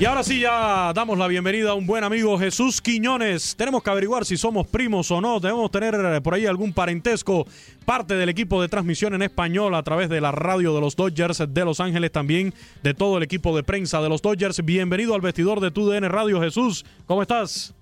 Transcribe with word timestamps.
Y 0.00 0.06
ahora 0.06 0.24
sí 0.24 0.40
ya 0.40 0.92
damos 0.92 1.16
la 1.16 1.28
bienvenida 1.28 1.70
a 1.70 1.74
un 1.74 1.86
buen 1.86 2.02
amigo 2.02 2.36
Jesús 2.36 2.80
Quiñones. 2.80 3.54
Tenemos 3.54 3.80
que 3.80 3.90
averiguar 3.90 4.24
si 4.24 4.36
somos 4.36 4.66
primos 4.66 5.08
o 5.12 5.20
no. 5.20 5.38
Debemos 5.38 5.70
tener 5.70 5.94
eh, 5.94 6.20
por 6.20 6.34
ahí 6.34 6.46
algún 6.46 6.72
parentesco. 6.72 7.46
Parte 7.84 8.14
del 8.16 8.28
equipo 8.28 8.60
de 8.60 8.66
transmisión 8.66 9.14
en 9.14 9.22
español 9.22 9.72
a 9.76 9.84
través 9.84 10.08
de 10.08 10.20
la 10.20 10.32
radio 10.32 10.74
de 10.74 10.80
los 10.80 10.96
Dodgers 10.96 11.44
de 11.48 11.64
Los 11.64 11.78
Ángeles, 11.78 12.10
también 12.10 12.52
de 12.82 12.92
todo 12.92 13.18
el 13.18 13.22
equipo 13.22 13.54
de 13.56 13.62
prensa 13.62 14.02
de 14.02 14.08
los 14.08 14.20
Dodgers. 14.20 14.64
Bienvenido 14.64 15.14
al 15.14 15.20
vestidor 15.20 15.60
de 15.60 15.70
TUDN 15.70 16.10
Radio. 16.10 16.40
Jesús, 16.40 16.84
¿cómo 17.06 17.22
estás? 17.22 17.72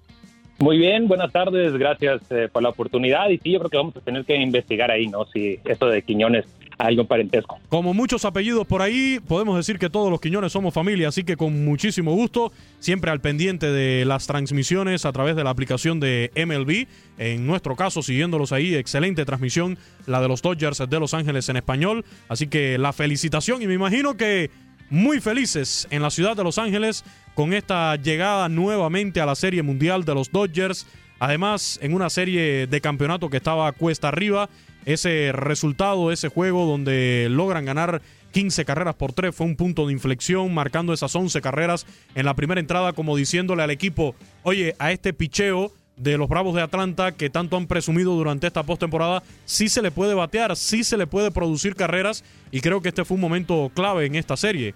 Muy 0.58 0.76
bien, 0.76 1.08
buenas 1.08 1.32
tardes, 1.32 1.72
gracias 1.72 2.20
eh, 2.31 2.48
por 2.53 2.62
la 2.62 2.69
oportunidad. 2.69 3.31
Y 3.31 3.38
sí, 3.38 3.53
yo 3.53 3.58
creo 3.60 3.70
que 3.70 3.76
vamos 3.78 3.97
a 3.97 4.00
tener 4.00 4.26
que 4.26 4.37
investigar 4.37 4.91
ahí, 4.91 5.06
¿no? 5.06 5.25
Si 5.32 5.58
esto 5.64 5.87
de 5.87 6.03
Quiñones 6.03 6.44
algo 6.78 7.05
parentesco. 7.06 7.59
Como 7.69 7.94
muchos 7.94 8.25
apellidos 8.25 8.66
por 8.66 8.83
ahí, 8.83 9.21
podemos 9.27 9.56
decir 9.56 9.78
que 9.78 9.91
todos 9.91 10.10
los 10.10 10.21
Quiñones 10.21 10.53
somos 10.53 10.75
familia, 10.75 11.09
así 11.09 11.25
que 11.25 11.37
con 11.37 11.65
muchísimo 11.65 12.12
gusto, 12.15 12.53
siempre 12.78 13.10
al 13.10 13.21
pendiente 13.21 13.71
de 13.71 14.05
las 14.05 14.27
transmisiones 14.27 15.05
a 15.05 15.12
través 15.12 15.37
de 15.37 15.44
la 15.44 15.50
aplicación 15.50 16.00
de 16.00 16.31
MLB. 16.34 16.87
En 17.19 17.47
nuestro 17.47 17.77
caso, 17.77 18.03
siguiéndolos 18.03 18.53
ahí, 18.53 18.75
excelente 18.75 19.25
transmisión, 19.25 19.78
la 20.06 20.21
de 20.21 20.28
los 20.28 20.43
Dodgers 20.43 20.82
de 20.88 21.00
Los 21.00 21.15
Ángeles 21.15 21.49
en 21.49 21.56
español. 21.56 22.05
Así 22.28 22.47
que 22.47 22.78
la 22.78 22.93
felicitación 22.93 23.62
y 23.62 23.66
me 23.66 23.75
imagino 23.75 24.16
que 24.16 24.50
muy 24.91 25.21
felices 25.21 25.88
en 25.91 26.03
la 26.03 26.11
ciudad 26.11 26.37
de 26.37 26.44
Los 26.44 26.59
Ángeles 26.59 27.05
con 27.34 27.55
esta 27.55 27.97
llegada 27.97 28.49
nuevamente 28.49 29.21
a 29.21 29.27
la 29.27 29.34
Serie 29.34 29.62
Mundial 29.62 30.05
de 30.05 30.15
los 30.15 30.31
Dodgers. 30.31 30.87
Además, 31.19 31.78
en 31.82 31.94
una 31.94 32.11
serie 32.11 32.66
de 32.66 32.81
campeonato 32.81 33.31
que 33.31 33.38
estaba 33.38 33.72
cuesta 33.72 34.09
arriba, 34.09 34.50
ese 34.84 35.32
resultado, 35.32 36.12
ese 36.12 36.28
juego 36.28 36.66
donde 36.66 37.28
logran 37.31 37.65
ganar 37.65 38.03
15 38.32 38.65
carreras 38.65 38.94
por 38.94 39.12
3 39.12 39.34
fue 39.34 39.47
un 39.47 39.56
punto 39.56 39.87
de 39.87 39.93
inflexión, 39.93 40.53
marcando 40.53 40.93
esas 40.93 41.15
11 41.15 41.41
carreras 41.41 41.87
en 42.15 42.25
la 42.25 42.34
primera 42.34 42.60
entrada, 42.60 42.93
como 42.93 43.16
diciéndole 43.16 43.62
al 43.62 43.70
equipo, 43.70 44.15
oye, 44.43 44.75
a 44.78 44.91
este 44.91 45.12
picheo 45.12 45.70
de 45.97 46.16
los 46.16 46.28
Bravos 46.28 46.54
de 46.54 46.62
Atlanta 46.62 47.12
que 47.12 47.31
tanto 47.31 47.56
han 47.56 47.66
presumido 47.66 48.15
durante 48.15 48.47
esta 48.47 48.62
postemporada, 48.62 49.22
sí 49.44 49.69
se 49.69 49.82
le 49.82 49.91
puede 49.91 50.15
batear, 50.15 50.56
sí 50.56 50.84
se 50.84 50.97
le 50.97 51.06
puede 51.06 51.31
producir 51.31 51.75
carreras 51.76 52.25
y 52.50 52.60
creo 52.60 52.81
que 52.81 52.88
este 52.88 53.04
fue 53.04 53.16
un 53.16 53.20
momento 53.20 53.70
clave 53.75 54.06
en 54.06 54.14
esta 54.14 54.37
serie. 54.37 54.75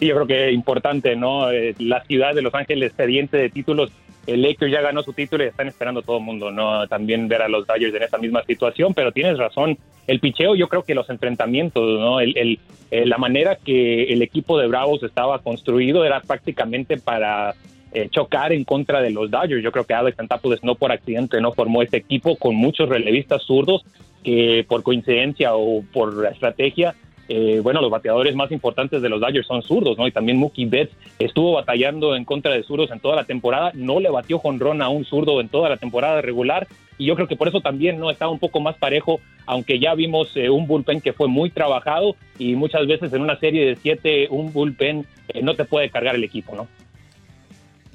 Sí, 0.00 0.06
yo 0.08 0.14
creo 0.14 0.26
que 0.26 0.48
es 0.48 0.54
importante, 0.54 1.14
¿no? 1.14 1.50
Eh, 1.50 1.76
la 1.78 2.02
ciudad 2.04 2.34
de 2.34 2.42
Los 2.42 2.54
Ángeles, 2.54 2.92
sediente 2.96 3.36
de 3.36 3.50
títulos, 3.50 3.92
el 4.26 4.42
Lakers 4.42 4.70
ya 4.70 4.80
ganó 4.80 5.02
su 5.02 5.12
título 5.12 5.44
y 5.44 5.48
están 5.48 5.68
esperando 5.68 6.02
todo 6.02 6.18
el 6.18 6.24
mundo, 6.24 6.50
¿no? 6.50 6.86
También 6.86 7.28
ver 7.28 7.42
a 7.42 7.48
los 7.48 7.66
Dodgers 7.66 7.94
en 7.94 8.02
esa 8.02 8.18
misma 8.18 8.42
situación, 8.44 8.94
pero 8.94 9.12
tienes 9.12 9.38
razón. 9.38 9.78
El 10.06 10.20
picheo, 10.20 10.54
yo 10.54 10.68
creo 10.68 10.84
que 10.84 10.94
los 10.94 11.08
enfrentamientos, 11.10 11.82
¿no? 11.98 12.20
El, 12.20 12.36
el, 12.36 12.60
eh, 12.90 13.06
la 13.06 13.18
manera 13.18 13.56
que 13.56 14.04
el 14.04 14.22
equipo 14.22 14.58
de 14.58 14.68
Bravos 14.68 15.02
estaba 15.02 15.40
construido 15.40 16.04
era 16.04 16.20
prácticamente 16.20 16.98
para 16.98 17.54
eh, 17.92 18.08
chocar 18.10 18.52
en 18.52 18.64
contra 18.64 19.02
de 19.02 19.10
los 19.10 19.30
Dodgers. 19.30 19.62
Yo 19.62 19.72
creo 19.72 19.84
que 19.84 19.94
Alex 19.94 20.18
Antapudes 20.18 20.62
no 20.62 20.76
por 20.76 20.92
accidente 20.92 21.40
no 21.40 21.52
formó 21.52 21.82
este 21.82 21.98
equipo 21.98 22.36
con 22.36 22.54
muchos 22.54 22.88
relevistas 22.88 23.42
zurdos 23.42 23.84
que 24.22 24.64
por 24.68 24.82
coincidencia 24.82 25.54
o 25.54 25.82
por 25.92 26.26
estrategia 26.26 26.94
eh, 27.34 27.60
bueno, 27.60 27.80
los 27.80 27.90
bateadores 27.90 28.34
más 28.34 28.52
importantes 28.52 29.00
de 29.00 29.08
los 29.08 29.18
Dodgers 29.18 29.46
son 29.46 29.62
zurdos, 29.62 29.96
¿no? 29.96 30.06
Y 30.06 30.12
también 30.12 30.36
Mookie 30.36 30.66
Betts 30.66 30.94
estuvo 31.18 31.52
batallando 31.52 32.14
en 32.14 32.26
contra 32.26 32.52
de 32.52 32.62
zurdos 32.62 32.90
en 32.90 33.00
toda 33.00 33.16
la 33.16 33.24
temporada, 33.24 33.72
no 33.72 34.00
le 34.00 34.10
batió 34.10 34.38
jonrón 34.38 34.82
a 34.82 34.90
un 34.90 35.06
zurdo 35.06 35.40
en 35.40 35.48
toda 35.48 35.70
la 35.70 35.78
temporada 35.78 36.20
regular, 36.20 36.68
y 36.98 37.06
yo 37.06 37.14
creo 37.14 37.28
que 37.28 37.36
por 37.36 37.48
eso 37.48 37.62
también 37.62 37.98
no 37.98 38.10
estaba 38.10 38.30
un 38.30 38.38
poco 38.38 38.60
más 38.60 38.76
parejo, 38.76 39.18
aunque 39.46 39.78
ya 39.78 39.94
vimos 39.94 40.30
eh, 40.36 40.50
un 40.50 40.66
bullpen 40.66 41.00
que 41.00 41.14
fue 41.14 41.26
muy 41.26 41.48
trabajado, 41.48 42.16
y 42.38 42.54
muchas 42.54 42.86
veces 42.86 43.10
en 43.14 43.22
una 43.22 43.38
serie 43.38 43.64
de 43.64 43.76
siete, 43.76 44.28
un 44.28 44.52
bullpen 44.52 45.06
eh, 45.28 45.40
no 45.42 45.54
te 45.54 45.64
puede 45.64 45.88
cargar 45.88 46.14
el 46.16 46.24
equipo, 46.24 46.54
¿no? 46.54 46.68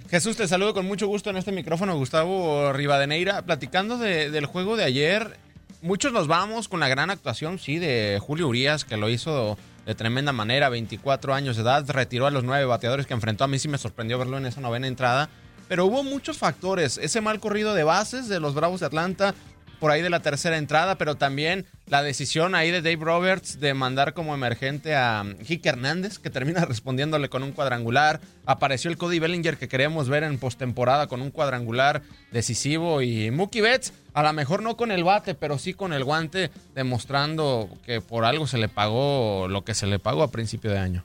Jesús, 0.09 0.35
te 0.35 0.47
saludo 0.47 0.73
con 0.73 0.87
mucho 0.87 1.05
gusto 1.05 1.29
en 1.29 1.37
este 1.37 1.51
micrófono, 1.51 1.95
Gustavo 1.95 2.73
Rivadeneira, 2.73 3.43
platicando 3.43 3.99
del 3.99 4.45
juego 4.47 4.77
de 4.77 4.85
ayer 4.85 5.37
muchos 5.81 6.11
nos 6.13 6.27
vamos 6.27 6.67
con 6.67 6.79
la 6.79 6.87
gran 6.87 7.09
actuación, 7.09 7.59
sí, 7.59 7.79
de 7.79 8.19
Julio 8.21 8.47
Urias, 8.47 8.85
que 8.85 8.97
lo 8.97 9.09
hizo 9.09 9.57
de 9.85 9.95
tremenda 9.95 10.33
manera, 10.33 10.69
24 10.69 11.33
años 11.33 11.55
de 11.55 11.61
edad, 11.63 11.85
retiró 11.89 12.27
a 12.27 12.31
los 12.31 12.43
nueve 12.43 12.65
bateadores 12.65 13.07
que 13.07 13.13
enfrentó. 13.13 13.43
A 13.45 13.47
mí 13.47 13.57
sí 13.57 13.67
me 13.67 13.77
sorprendió 13.77 14.17
verlo 14.17 14.37
en 14.37 14.45
esa 14.45 14.59
novena 14.59 14.87
entrada. 14.87 15.29
Pero 15.67 15.85
hubo 15.85 16.03
muchos 16.03 16.37
factores. 16.37 16.97
Ese 16.97 17.21
mal 17.21 17.39
corrido 17.39 17.73
de 17.73 17.83
bases 17.83 18.27
de 18.27 18.39
los 18.39 18.53
Bravos 18.53 18.81
de 18.81 18.85
Atlanta, 18.85 19.33
por 19.79 19.91
ahí 19.91 20.01
de 20.01 20.09
la 20.09 20.21
tercera 20.21 20.57
entrada, 20.57 20.97
pero 20.97 21.15
también 21.15 21.65
la 21.87 22.03
decisión 22.03 22.55
ahí 22.55 22.71
de 22.71 22.81
Dave 22.81 23.03
Roberts 23.03 23.59
de 23.59 23.73
mandar 23.73 24.13
como 24.13 24.33
emergente 24.33 24.95
a 24.95 25.23
Hick 25.47 25.65
Hernández, 25.65 26.19
que 26.19 26.29
termina 26.29 26.65
respondiéndole 26.65 27.29
con 27.29 27.43
un 27.43 27.51
cuadrangular. 27.51 28.19
Apareció 28.45 28.91
el 28.91 28.97
Cody 28.97 29.19
Bellinger 29.19 29.57
que 29.57 29.67
queríamos 29.67 30.09
ver 30.09 30.23
en 30.23 30.37
postemporada 30.37 31.07
con 31.07 31.21
un 31.21 31.31
cuadrangular 31.31 32.01
decisivo. 32.31 33.01
Y 33.01 33.31
Mookie 33.31 33.61
Betts, 33.61 33.93
a 34.13 34.23
lo 34.23 34.33
mejor 34.33 34.63
no 34.63 34.77
con 34.77 34.91
el 34.91 35.03
bate, 35.03 35.35
pero 35.35 35.57
sí 35.57 35.73
con 35.73 35.93
el 35.93 36.03
guante, 36.03 36.51
demostrando 36.75 37.69
que 37.85 38.01
por 38.01 38.25
algo 38.25 38.47
se 38.47 38.57
le 38.57 38.69
pagó 38.69 39.47
lo 39.47 39.63
que 39.63 39.73
se 39.73 39.87
le 39.87 39.99
pagó 39.99 40.23
a 40.23 40.31
principio 40.31 40.71
de 40.71 40.79
año. 40.79 41.03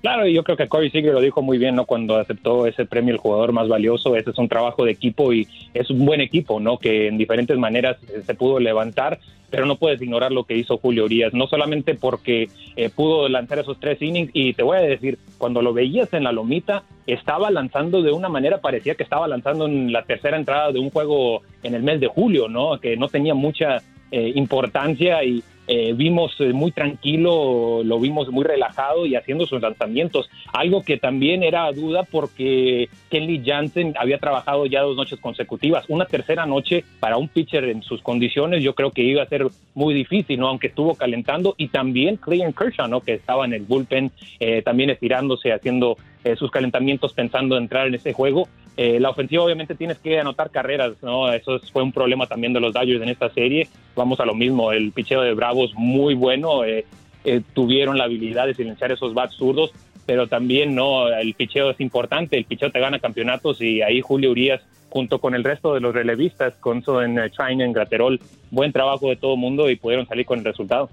Claro, 0.00 0.26
y 0.26 0.32
yo 0.32 0.44
creo 0.44 0.56
que 0.56 0.68
Corey 0.68 0.90
Seager 0.90 1.12
lo 1.12 1.20
dijo 1.20 1.42
muy 1.42 1.58
bien, 1.58 1.74
¿no? 1.74 1.84
Cuando 1.84 2.16
aceptó 2.16 2.66
ese 2.66 2.86
premio 2.86 3.12
el 3.12 3.20
jugador 3.20 3.52
más 3.52 3.66
valioso, 3.66 4.14
ese 4.14 4.30
es 4.30 4.38
un 4.38 4.48
trabajo 4.48 4.84
de 4.84 4.92
equipo 4.92 5.32
y 5.32 5.48
es 5.74 5.90
un 5.90 6.06
buen 6.06 6.20
equipo, 6.20 6.60
¿no? 6.60 6.78
Que 6.78 7.08
en 7.08 7.18
diferentes 7.18 7.58
maneras 7.58 7.96
eh, 8.04 8.22
se 8.24 8.34
pudo 8.34 8.60
levantar, 8.60 9.18
pero 9.50 9.66
no 9.66 9.76
puedes 9.76 10.00
ignorar 10.00 10.30
lo 10.30 10.44
que 10.44 10.56
hizo 10.56 10.78
Julio 10.78 11.04
Urias, 11.04 11.34
no 11.34 11.48
solamente 11.48 11.96
porque 11.96 12.48
eh, 12.76 12.90
pudo 12.90 13.28
lanzar 13.28 13.58
esos 13.58 13.80
tres 13.80 14.00
innings 14.00 14.30
y 14.32 14.52
te 14.52 14.62
voy 14.62 14.76
a 14.76 14.80
decir, 14.80 15.18
cuando 15.36 15.62
lo 15.62 15.72
veías 15.72 16.12
en 16.12 16.22
la 16.22 16.32
lomita, 16.32 16.84
estaba 17.08 17.50
lanzando 17.50 18.00
de 18.00 18.12
una 18.12 18.28
manera, 18.28 18.60
parecía 18.60 18.94
que 18.94 19.02
estaba 19.02 19.26
lanzando 19.26 19.66
en 19.66 19.92
la 19.92 20.04
tercera 20.04 20.36
entrada 20.36 20.70
de 20.70 20.78
un 20.78 20.90
juego 20.90 21.42
en 21.64 21.74
el 21.74 21.82
mes 21.82 21.98
de 21.98 22.06
julio, 22.06 22.48
¿no? 22.48 22.78
Que 22.78 22.96
no 22.96 23.08
tenía 23.08 23.34
mucha 23.34 23.82
eh, 24.12 24.32
importancia 24.36 25.24
y 25.24 25.42
eh, 25.68 25.92
vimos 25.94 26.34
eh, 26.40 26.54
muy 26.54 26.72
tranquilo, 26.72 27.82
lo 27.84 28.00
vimos 28.00 28.30
muy 28.30 28.42
relajado 28.42 29.04
y 29.04 29.16
haciendo 29.16 29.46
sus 29.46 29.60
lanzamientos. 29.60 30.30
Algo 30.52 30.82
que 30.82 30.96
también 30.96 31.42
era 31.42 31.70
duda 31.72 32.04
porque 32.04 32.88
Kelly 33.10 33.42
Jansen 33.44 33.94
había 33.98 34.18
trabajado 34.18 34.64
ya 34.64 34.80
dos 34.80 34.96
noches 34.96 35.20
consecutivas. 35.20 35.84
Una 35.88 36.06
tercera 36.06 36.46
noche 36.46 36.84
para 37.00 37.18
un 37.18 37.28
pitcher 37.28 37.64
en 37.64 37.82
sus 37.82 38.00
condiciones 38.02 38.62
yo 38.62 38.74
creo 38.74 38.90
que 38.90 39.02
iba 39.02 39.22
a 39.22 39.26
ser 39.26 39.46
muy 39.74 39.92
difícil, 39.92 40.40
¿no? 40.40 40.48
aunque 40.48 40.68
estuvo 40.68 40.94
calentando. 40.94 41.54
Y 41.58 41.68
también 41.68 42.16
Clayton 42.16 42.54
Kershaw, 42.54 42.88
¿no? 42.88 43.02
que 43.02 43.12
estaba 43.12 43.44
en 43.44 43.52
el 43.52 43.62
bullpen, 43.62 44.10
eh, 44.40 44.62
también 44.62 44.88
estirándose, 44.90 45.52
haciendo 45.52 45.96
sus 46.36 46.50
calentamientos 46.50 47.14
pensando 47.14 47.56
entrar 47.56 47.86
en 47.86 47.94
ese 47.94 48.12
juego. 48.12 48.48
Eh, 48.80 49.00
la 49.00 49.10
ofensiva 49.10 49.42
obviamente 49.42 49.74
tienes 49.74 49.98
que 49.98 50.20
anotar 50.20 50.50
carreras, 50.50 50.92
¿no? 51.02 51.32
Eso 51.32 51.58
fue 51.72 51.82
un 51.82 51.90
problema 51.90 52.28
también 52.28 52.52
de 52.52 52.60
los 52.60 52.72
Dodgers 52.72 53.02
en 53.02 53.08
esta 53.08 53.28
serie. 53.30 53.68
Vamos 53.96 54.20
a 54.20 54.24
lo 54.24 54.36
mismo, 54.36 54.70
el 54.70 54.92
picheo 54.92 55.20
de 55.22 55.34
Bravos 55.34 55.72
muy 55.74 56.14
bueno, 56.14 56.62
eh, 56.64 56.86
eh, 57.24 57.42
tuvieron 57.54 57.98
la 57.98 58.04
habilidad 58.04 58.46
de 58.46 58.54
silenciar 58.54 58.92
esos 58.92 59.14
bats 59.14 59.34
zurdos, 59.34 59.72
pero 60.06 60.28
también 60.28 60.76
no, 60.76 61.08
el 61.08 61.34
picheo 61.34 61.72
es 61.72 61.80
importante, 61.80 62.38
el 62.38 62.44
picheo 62.44 62.70
te 62.70 62.78
gana 62.78 63.00
campeonatos 63.00 63.60
y 63.60 63.82
ahí 63.82 64.00
Julio 64.00 64.30
Urias 64.30 64.62
junto 64.90 65.18
con 65.20 65.34
el 65.34 65.42
resto 65.42 65.74
de 65.74 65.80
los 65.80 65.92
relevistas, 65.92 66.54
con 66.60 66.84
en 67.02 67.30
China, 67.32 67.64
en 67.64 67.72
Graterol, 67.72 68.20
buen 68.52 68.72
trabajo 68.72 69.08
de 69.08 69.16
todo 69.16 69.34
el 69.34 69.40
mundo 69.40 69.68
y 69.68 69.74
pudieron 69.74 70.06
salir 70.06 70.24
con 70.24 70.38
el 70.38 70.44
resultado. 70.44 70.88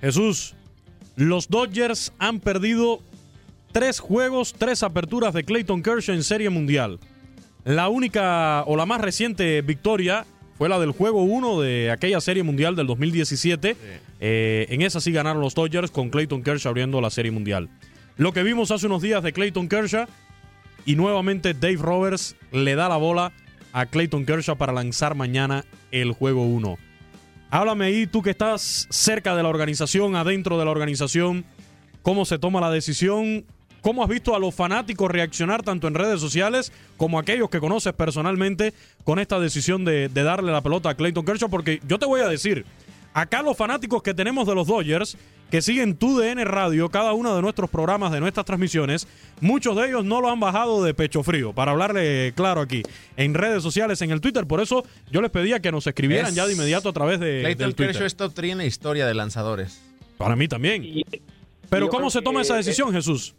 Jesús, 0.00 0.54
los 1.16 1.48
Dodgers 1.48 2.12
han 2.20 2.38
perdido 2.38 3.00
tres 3.72 3.98
juegos, 3.98 4.54
tres 4.56 4.84
aperturas 4.84 5.34
de 5.34 5.42
Clayton 5.42 5.82
Kershaw 5.82 6.14
en 6.14 6.22
Serie 6.22 6.48
Mundial. 6.48 7.00
La 7.64 7.88
única 7.88 8.62
o 8.66 8.76
la 8.76 8.84
más 8.84 9.00
reciente 9.00 9.62
victoria 9.62 10.26
fue 10.58 10.68
la 10.68 10.78
del 10.78 10.92
juego 10.92 11.22
1 11.22 11.60
de 11.62 11.90
aquella 11.90 12.20
serie 12.20 12.42
mundial 12.42 12.76
del 12.76 12.86
2017. 12.86 13.76
Eh, 14.20 14.66
en 14.68 14.82
esa 14.82 15.00
sí 15.00 15.12
ganaron 15.12 15.40
los 15.42 15.54
Dodgers 15.54 15.90
con 15.90 16.10
Clayton 16.10 16.42
Kershaw 16.42 16.70
abriendo 16.70 17.00
la 17.00 17.10
serie 17.10 17.30
mundial. 17.30 17.70
Lo 18.16 18.32
que 18.32 18.42
vimos 18.42 18.70
hace 18.70 18.86
unos 18.86 19.02
días 19.02 19.22
de 19.22 19.32
Clayton 19.32 19.68
Kershaw 19.68 20.06
y 20.84 20.94
nuevamente 20.94 21.54
Dave 21.54 21.76
Roberts 21.76 22.36
le 22.52 22.74
da 22.74 22.88
la 22.88 22.96
bola 22.96 23.32
a 23.72 23.86
Clayton 23.86 24.26
Kershaw 24.26 24.56
para 24.56 24.72
lanzar 24.72 25.14
mañana 25.14 25.64
el 25.90 26.12
juego 26.12 26.46
1. 26.46 26.78
Háblame 27.50 27.86
ahí, 27.86 28.06
tú 28.06 28.22
que 28.22 28.30
estás 28.30 28.86
cerca 28.90 29.34
de 29.34 29.42
la 29.42 29.48
organización, 29.48 30.16
adentro 30.16 30.58
de 30.58 30.64
la 30.64 30.70
organización, 30.70 31.44
cómo 32.02 32.24
se 32.24 32.38
toma 32.38 32.60
la 32.60 32.70
decisión 32.70 33.44
¿Cómo 33.84 34.02
has 34.02 34.08
visto 34.08 34.34
a 34.34 34.38
los 34.38 34.54
fanáticos 34.54 35.10
reaccionar 35.10 35.62
tanto 35.62 35.86
en 35.88 35.92
redes 35.92 36.18
sociales 36.18 36.72
como 36.96 37.18
aquellos 37.18 37.50
que 37.50 37.60
conoces 37.60 37.92
personalmente 37.92 38.72
con 39.04 39.18
esta 39.18 39.38
decisión 39.38 39.84
de, 39.84 40.08
darle 40.08 40.52
la 40.52 40.62
pelota 40.62 40.88
a 40.88 40.94
Clayton 40.94 41.22
Kershaw? 41.22 41.50
Porque 41.50 41.80
yo 41.86 41.98
te 41.98 42.06
voy 42.06 42.22
a 42.22 42.28
decir, 42.28 42.64
acá 43.12 43.42
los 43.42 43.58
fanáticos 43.58 44.02
que 44.02 44.14
tenemos 44.14 44.46
de 44.46 44.54
los 44.54 44.68
Dodgers, 44.68 45.18
que 45.50 45.60
siguen 45.60 45.96
tu 45.96 46.18
DN 46.18 46.46
Radio, 46.46 46.88
cada 46.88 47.12
uno 47.12 47.36
de 47.36 47.42
nuestros 47.42 47.68
programas, 47.68 48.10
de 48.10 48.20
nuestras 48.20 48.46
transmisiones, 48.46 49.06
muchos 49.42 49.76
de 49.76 49.88
ellos 49.88 50.02
no 50.02 50.22
lo 50.22 50.30
han 50.30 50.40
bajado 50.40 50.82
de 50.82 50.94
pecho 50.94 51.22
frío, 51.22 51.52
para 51.52 51.72
hablarle 51.72 52.32
claro 52.34 52.62
aquí, 52.62 52.82
en 53.18 53.34
redes 53.34 53.62
sociales, 53.62 54.00
en 54.00 54.12
el 54.12 54.22
Twitter. 54.22 54.46
Por 54.46 54.62
eso 54.62 54.86
yo 55.10 55.20
les 55.20 55.30
pedía 55.30 55.60
que 55.60 55.70
nos 55.70 55.86
escribieran 55.86 56.34
ya 56.34 56.46
de 56.46 56.54
inmediato 56.54 56.88
a 56.88 56.92
través 56.94 57.20
de. 57.20 57.42
Clayton 57.42 57.66
del 57.66 57.74
Twitter. 57.74 57.92
Kershaw 57.92 58.06
es 58.06 58.16
top 58.16 58.32
historia 58.62 59.06
de 59.06 59.12
lanzadores. 59.12 59.82
Para 60.16 60.36
mí 60.36 60.48
también. 60.48 61.02
Pero 61.68 61.90
¿cómo 61.90 62.08
se 62.08 62.22
toma 62.22 62.40
esa 62.40 62.56
decisión, 62.56 62.90
Jesús? 62.90 63.34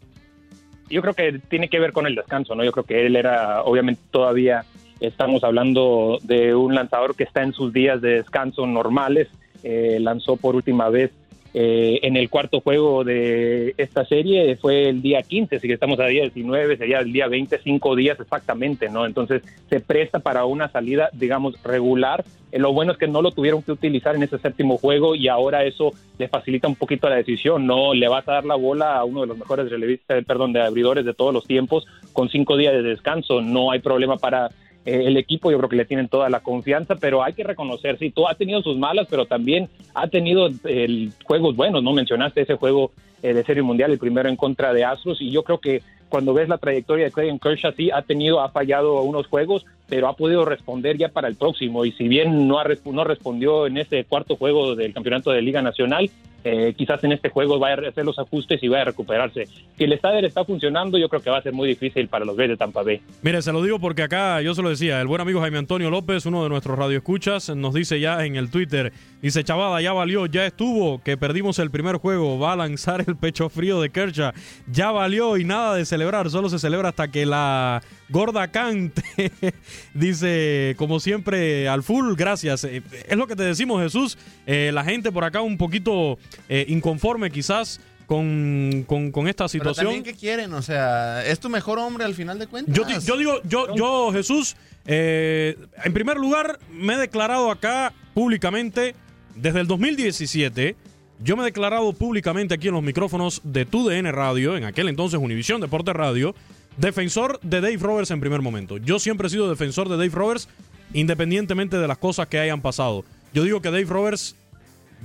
Yo 0.88 1.02
creo 1.02 1.14
que 1.14 1.40
tiene 1.48 1.68
que 1.68 1.80
ver 1.80 1.92
con 1.92 2.06
el 2.06 2.14
descanso, 2.14 2.54
¿no? 2.54 2.64
Yo 2.64 2.72
creo 2.72 2.84
que 2.84 3.06
él 3.06 3.16
era, 3.16 3.62
obviamente 3.62 4.00
todavía 4.10 4.64
estamos 5.00 5.44
hablando 5.44 6.18
de 6.22 6.54
un 6.54 6.74
lanzador 6.74 7.14
que 7.14 7.24
está 7.24 7.42
en 7.42 7.52
sus 7.52 7.72
días 7.72 8.00
de 8.00 8.14
descanso 8.14 8.66
normales, 8.66 9.28
eh, 9.62 9.98
lanzó 10.00 10.36
por 10.36 10.54
última 10.56 10.88
vez 10.88 11.10
eh, 11.58 12.00
en 12.06 12.18
el 12.18 12.28
cuarto 12.28 12.60
juego 12.60 13.02
de 13.02 13.72
esta 13.78 14.04
serie 14.04 14.56
fue 14.56 14.90
el 14.90 15.00
día 15.00 15.22
15, 15.22 15.58
si 15.58 15.72
estamos 15.72 15.98
a 16.00 16.04
día 16.04 16.20
19, 16.20 16.76
sería 16.76 16.98
el 16.98 17.10
día 17.10 17.28
20, 17.28 17.60
cinco 17.64 17.96
días 17.96 18.20
exactamente, 18.20 18.90
¿no? 18.90 19.06
Entonces 19.06 19.42
se 19.70 19.80
presta 19.80 20.18
para 20.18 20.44
una 20.44 20.68
salida, 20.68 21.08
digamos, 21.14 21.54
regular. 21.62 22.26
Eh, 22.52 22.58
lo 22.58 22.74
bueno 22.74 22.92
es 22.92 22.98
que 22.98 23.08
no 23.08 23.22
lo 23.22 23.30
tuvieron 23.30 23.62
que 23.62 23.72
utilizar 23.72 24.14
en 24.16 24.24
ese 24.24 24.36
séptimo 24.36 24.76
juego 24.76 25.14
y 25.14 25.28
ahora 25.28 25.64
eso 25.64 25.92
le 26.18 26.28
facilita 26.28 26.68
un 26.68 26.76
poquito 26.76 27.08
la 27.08 27.16
decisión, 27.16 27.66
¿no? 27.66 27.94
Le 27.94 28.06
vas 28.06 28.28
a 28.28 28.32
dar 28.32 28.44
la 28.44 28.56
bola 28.56 28.98
a 28.98 29.04
uno 29.04 29.22
de 29.22 29.28
los 29.28 29.38
mejores 29.38 29.70
relevistas, 29.70 30.26
perdón, 30.26 30.52
de 30.52 30.60
abridores 30.60 31.06
de 31.06 31.14
todos 31.14 31.32
los 31.32 31.46
tiempos 31.46 31.86
con 32.12 32.28
cinco 32.28 32.58
días 32.58 32.74
de 32.74 32.82
descanso. 32.82 33.40
No 33.40 33.70
hay 33.70 33.78
problema 33.78 34.18
para 34.18 34.48
eh, 34.48 34.50
el 34.86 35.16
equipo 35.16 35.50
yo 35.50 35.58
creo 35.58 35.68
que 35.68 35.76
le 35.76 35.84
tienen 35.84 36.08
toda 36.08 36.30
la 36.30 36.40
confianza, 36.40 36.94
pero 36.94 37.22
hay 37.22 37.32
que 37.32 37.42
reconocer, 37.42 37.98
sí, 37.98 38.10
todo 38.10 38.28
ha 38.28 38.34
tenido 38.34 38.62
sus 38.62 38.78
malas, 38.78 39.08
pero 39.10 39.26
también 39.26 39.68
ha 39.94 40.06
tenido 40.06 40.48
el, 40.64 41.12
juegos 41.24 41.56
buenos, 41.56 41.82
¿no? 41.82 41.92
Mencionaste 41.92 42.42
ese 42.42 42.54
juego 42.54 42.92
eh, 43.22 43.34
de 43.34 43.42
Serie 43.42 43.64
Mundial, 43.64 43.90
el 43.90 43.98
primero 43.98 44.28
en 44.28 44.36
contra 44.36 44.72
de 44.72 44.84
Astros, 44.84 45.20
y 45.20 45.30
yo 45.30 45.42
creo 45.42 45.58
que 45.58 45.82
cuando 46.08 46.32
ves 46.32 46.48
la 46.48 46.58
trayectoria 46.58 47.06
de 47.06 47.10
Clayton 47.10 47.40
Kershaw, 47.40 47.72
sí, 47.76 47.90
ha 47.90 48.02
tenido, 48.02 48.40
ha 48.40 48.50
fallado 48.50 49.02
unos 49.02 49.26
juegos, 49.26 49.66
pero 49.88 50.06
ha 50.06 50.14
podido 50.14 50.44
responder 50.44 50.96
ya 50.96 51.08
para 51.08 51.26
el 51.26 51.34
próximo, 51.34 51.84
y 51.84 51.90
si 51.90 52.06
bien 52.06 52.46
no, 52.46 52.60
ha, 52.60 52.64
no 52.84 53.02
respondió 53.02 53.66
en 53.66 53.78
ese 53.78 54.04
cuarto 54.04 54.36
juego 54.36 54.76
del 54.76 54.94
Campeonato 54.94 55.32
de 55.32 55.42
Liga 55.42 55.62
Nacional, 55.62 56.10
eh, 56.48 56.74
quizás 56.74 57.02
en 57.02 57.10
este 57.10 57.28
juego 57.28 57.58
vaya 57.58 57.86
a 57.86 57.88
hacer 57.88 58.04
los 58.04 58.16
ajustes 58.20 58.62
y 58.62 58.68
vaya 58.68 58.82
a 58.82 58.84
recuperarse. 58.84 59.46
Si 59.76 59.82
el 59.82 59.92
estadio 59.92 60.24
está 60.24 60.44
funcionando, 60.44 60.96
yo 60.96 61.08
creo 61.08 61.20
que 61.20 61.28
va 61.28 61.38
a 61.38 61.42
ser 61.42 61.52
muy 61.52 61.66
difícil 61.68 62.06
para 62.06 62.24
los 62.24 62.36
Reyes 62.36 62.50
de 62.50 62.56
Tampa 62.56 62.84
Bay. 62.84 63.00
Mire, 63.22 63.42
se 63.42 63.52
lo 63.52 63.60
digo 63.64 63.80
porque 63.80 64.04
acá, 64.04 64.40
yo 64.42 64.54
se 64.54 64.62
lo 64.62 64.68
decía, 64.68 65.00
el 65.00 65.08
buen 65.08 65.20
amigo 65.20 65.40
Jaime 65.40 65.58
Antonio 65.58 65.90
López, 65.90 66.24
uno 66.24 66.44
de 66.44 66.48
nuestros 66.48 66.78
radioescuchas, 66.78 67.48
nos 67.56 67.74
dice 67.74 67.98
ya 67.98 68.24
en 68.24 68.36
el 68.36 68.48
Twitter, 68.52 68.92
dice, 69.20 69.42
chavada, 69.42 69.80
ya 69.80 69.92
valió, 69.92 70.26
ya 70.26 70.46
estuvo, 70.46 71.02
que 71.02 71.16
perdimos 71.16 71.58
el 71.58 71.72
primer 71.72 71.96
juego, 71.96 72.38
va 72.38 72.52
a 72.52 72.56
lanzar 72.56 73.04
el 73.04 73.16
pecho 73.16 73.48
frío 73.48 73.80
de 73.80 73.90
Kershaw, 73.90 74.30
ya 74.70 74.92
valió 74.92 75.38
y 75.38 75.44
nada 75.44 75.74
de 75.74 75.84
celebrar, 75.84 76.30
solo 76.30 76.48
se 76.48 76.60
celebra 76.60 76.90
hasta 76.90 77.10
que 77.10 77.26
la 77.26 77.82
gorda 78.08 78.52
cante. 78.52 79.02
dice, 79.94 80.74
como 80.78 81.00
siempre, 81.00 81.68
al 81.68 81.82
full, 81.82 82.14
gracias. 82.16 82.64
Eh, 82.64 82.82
es 83.08 83.16
lo 83.16 83.26
que 83.26 83.36
te 83.36 83.42
decimos, 83.42 83.82
Jesús, 83.82 84.16
eh, 84.46 84.70
la 84.72 84.84
gente 84.84 85.10
por 85.10 85.24
acá 85.24 85.42
un 85.42 85.58
poquito 85.58 86.18
eh, 86.48 86.64
inconforme 86.68 87.30
quizás 87.30 87.80
con, 88.06 88.84
con, 88.86 89.28
esta 89.28 89.48
situación. 89.48 89.86
Pero 89.86 89.96
también, 89.96 90.04
¿qué 90.04 90.14
quieren? 90.18 90.52
O 90.54 90.62
sea, 90.62 91.26
¿es 91.26 91.40
tu 91.40 91.48
mejor 91.48 91.78
hombre 91.78 92.04
al 92.04 92.14
final 92.14 92.38
de 92.38 92.46
cuentas? 92.46 92.74
Yo, 92.74 92.84
yo 93.00 93.16
digo, 93.16 93.40
yo, 93.44 93.74
yo 93.74 94.12
Jesús, 94.12 94.56
eh, 94.86 95.56
en 95.84 95.92
primer 95.92 96.16
lugar, 96.16 96.58
me 96.70 96.94
he 96.94 96.98
declarado 96.98 97.50
acá 97.50 97.92
públicamente, 98.14 98.94
desde 99.34 99.60
el 99.60 99.66
2017, 99.66 100.76
yo 101.22 101.36
me 101.36 101.42
he 101.42 101.46
declarado 101.46 101.92
públicamente 101.92 102.54
aquí 102.54 102.68
en 102.68 102.74
los 102.74 102.82
micrófonos 102.82 103.40
de 103.42 103.64
TUDN 103.64 104.12
Radio, 104.12 104.56
en 104.56 104.64
aquel 104.64 104.88
entonces 104.88 105.18
Univisión 105.18 105.60
Deporte 105.60 105.92
Radio, 105.92 106.34
defensor 106.76 107.40
de 107.42 107.60
Dave 107.60 107.78
Roberts 107.78 108.10
en 108.10 108.20
primer 108.20 108.42
momento. 108.42 108.76
Yo 108.78 108.98
siempre 108.98 109.26
he 109.26 109.30
sido 109.30 109.48
defensor 109.48 109.88
de 109.88 109.96
Dave 109.96 110.10
Roberts, 110.10 110.48
independientemente 110.92 111.78
de 111.78 111.88
las 111.88 111.98
cosas 111.98 112.28
que 112.28 112.38
hayan 112.38 112.60
pasado. 112.60 113.04
Yo 113.32 113.42
digo 113.42 113.60
que 113.60 113.70
Dave 113.70 113.84
Roberts, 113.84 114.36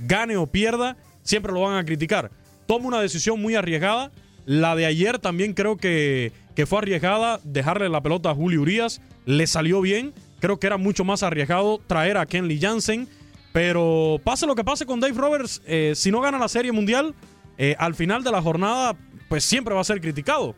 gane 0.06 0.36
o 0.36 0.46
pierda, 0.46 0.96
siempre 1.22 1.52
lo 1.52 1.62
van 1.62 1.76
a 1.76 1.84
criticar. 1.84 2.30
Toma 2.66 2.88
una 2.88 3.00
decisión 3.00 3.40
muy 3.40 3.54
arriesgada. 3.54 4.10
La 4.44 4.74
de 4.74 4.86
ayer 4.86 5.18
también 5.18 5.54
creo 5.54 5.76
que, 5.76 6.32
que 6.54 6.66
fue 6.66 6.78
arriesgada. 6.78 7.40
Dejarle 7.44 7.88
la 7.88 8.02
pelota 8.02 8.30
a 8.30 8.34
Julio 8.34 8.62
Urias 8.62 9.00
le 9.24 9.46
salió 9.46 9.80
bien. 9.80 10.12
Creo 10.40 10.58
que 10.58 10.66
era 10.66 10.76
mucho 10.76 11.04
más 11.04 11.22
arriesgado 11.22 11.80
traer 11.86 12.16
a 12.16 12.26
Kenley 12.26 12.60
Jansen. 12.60 13.08
Pero 13.52 14.20
pase 14.24 14.46
lo 14.46 14.54
que 14.54 14.64
pase 14.64 14.86
con 14.86 14.98
Dave 14.98 15.14
Roberts, 15.14 15.62
eh, 15.66 15.92
si 15.94 16.10
no 16.10 16.20
gana 16.20 16.38
la 16.38 16.48
Serie 16.48 16.72
Mundial, 16.72 17.14
eh, 17.58 17.76
al 17.78 17.94
final 17.94 18.24
de 18.24 18.30
la 18.30 18.40
jornada, 18.40 18.96
pues 19.28 19.44
siempre 19.44 19.74
va 19.74 19.82
a 19.82 19.84
ser 19.84 20.00
criticado. 20.00 20.54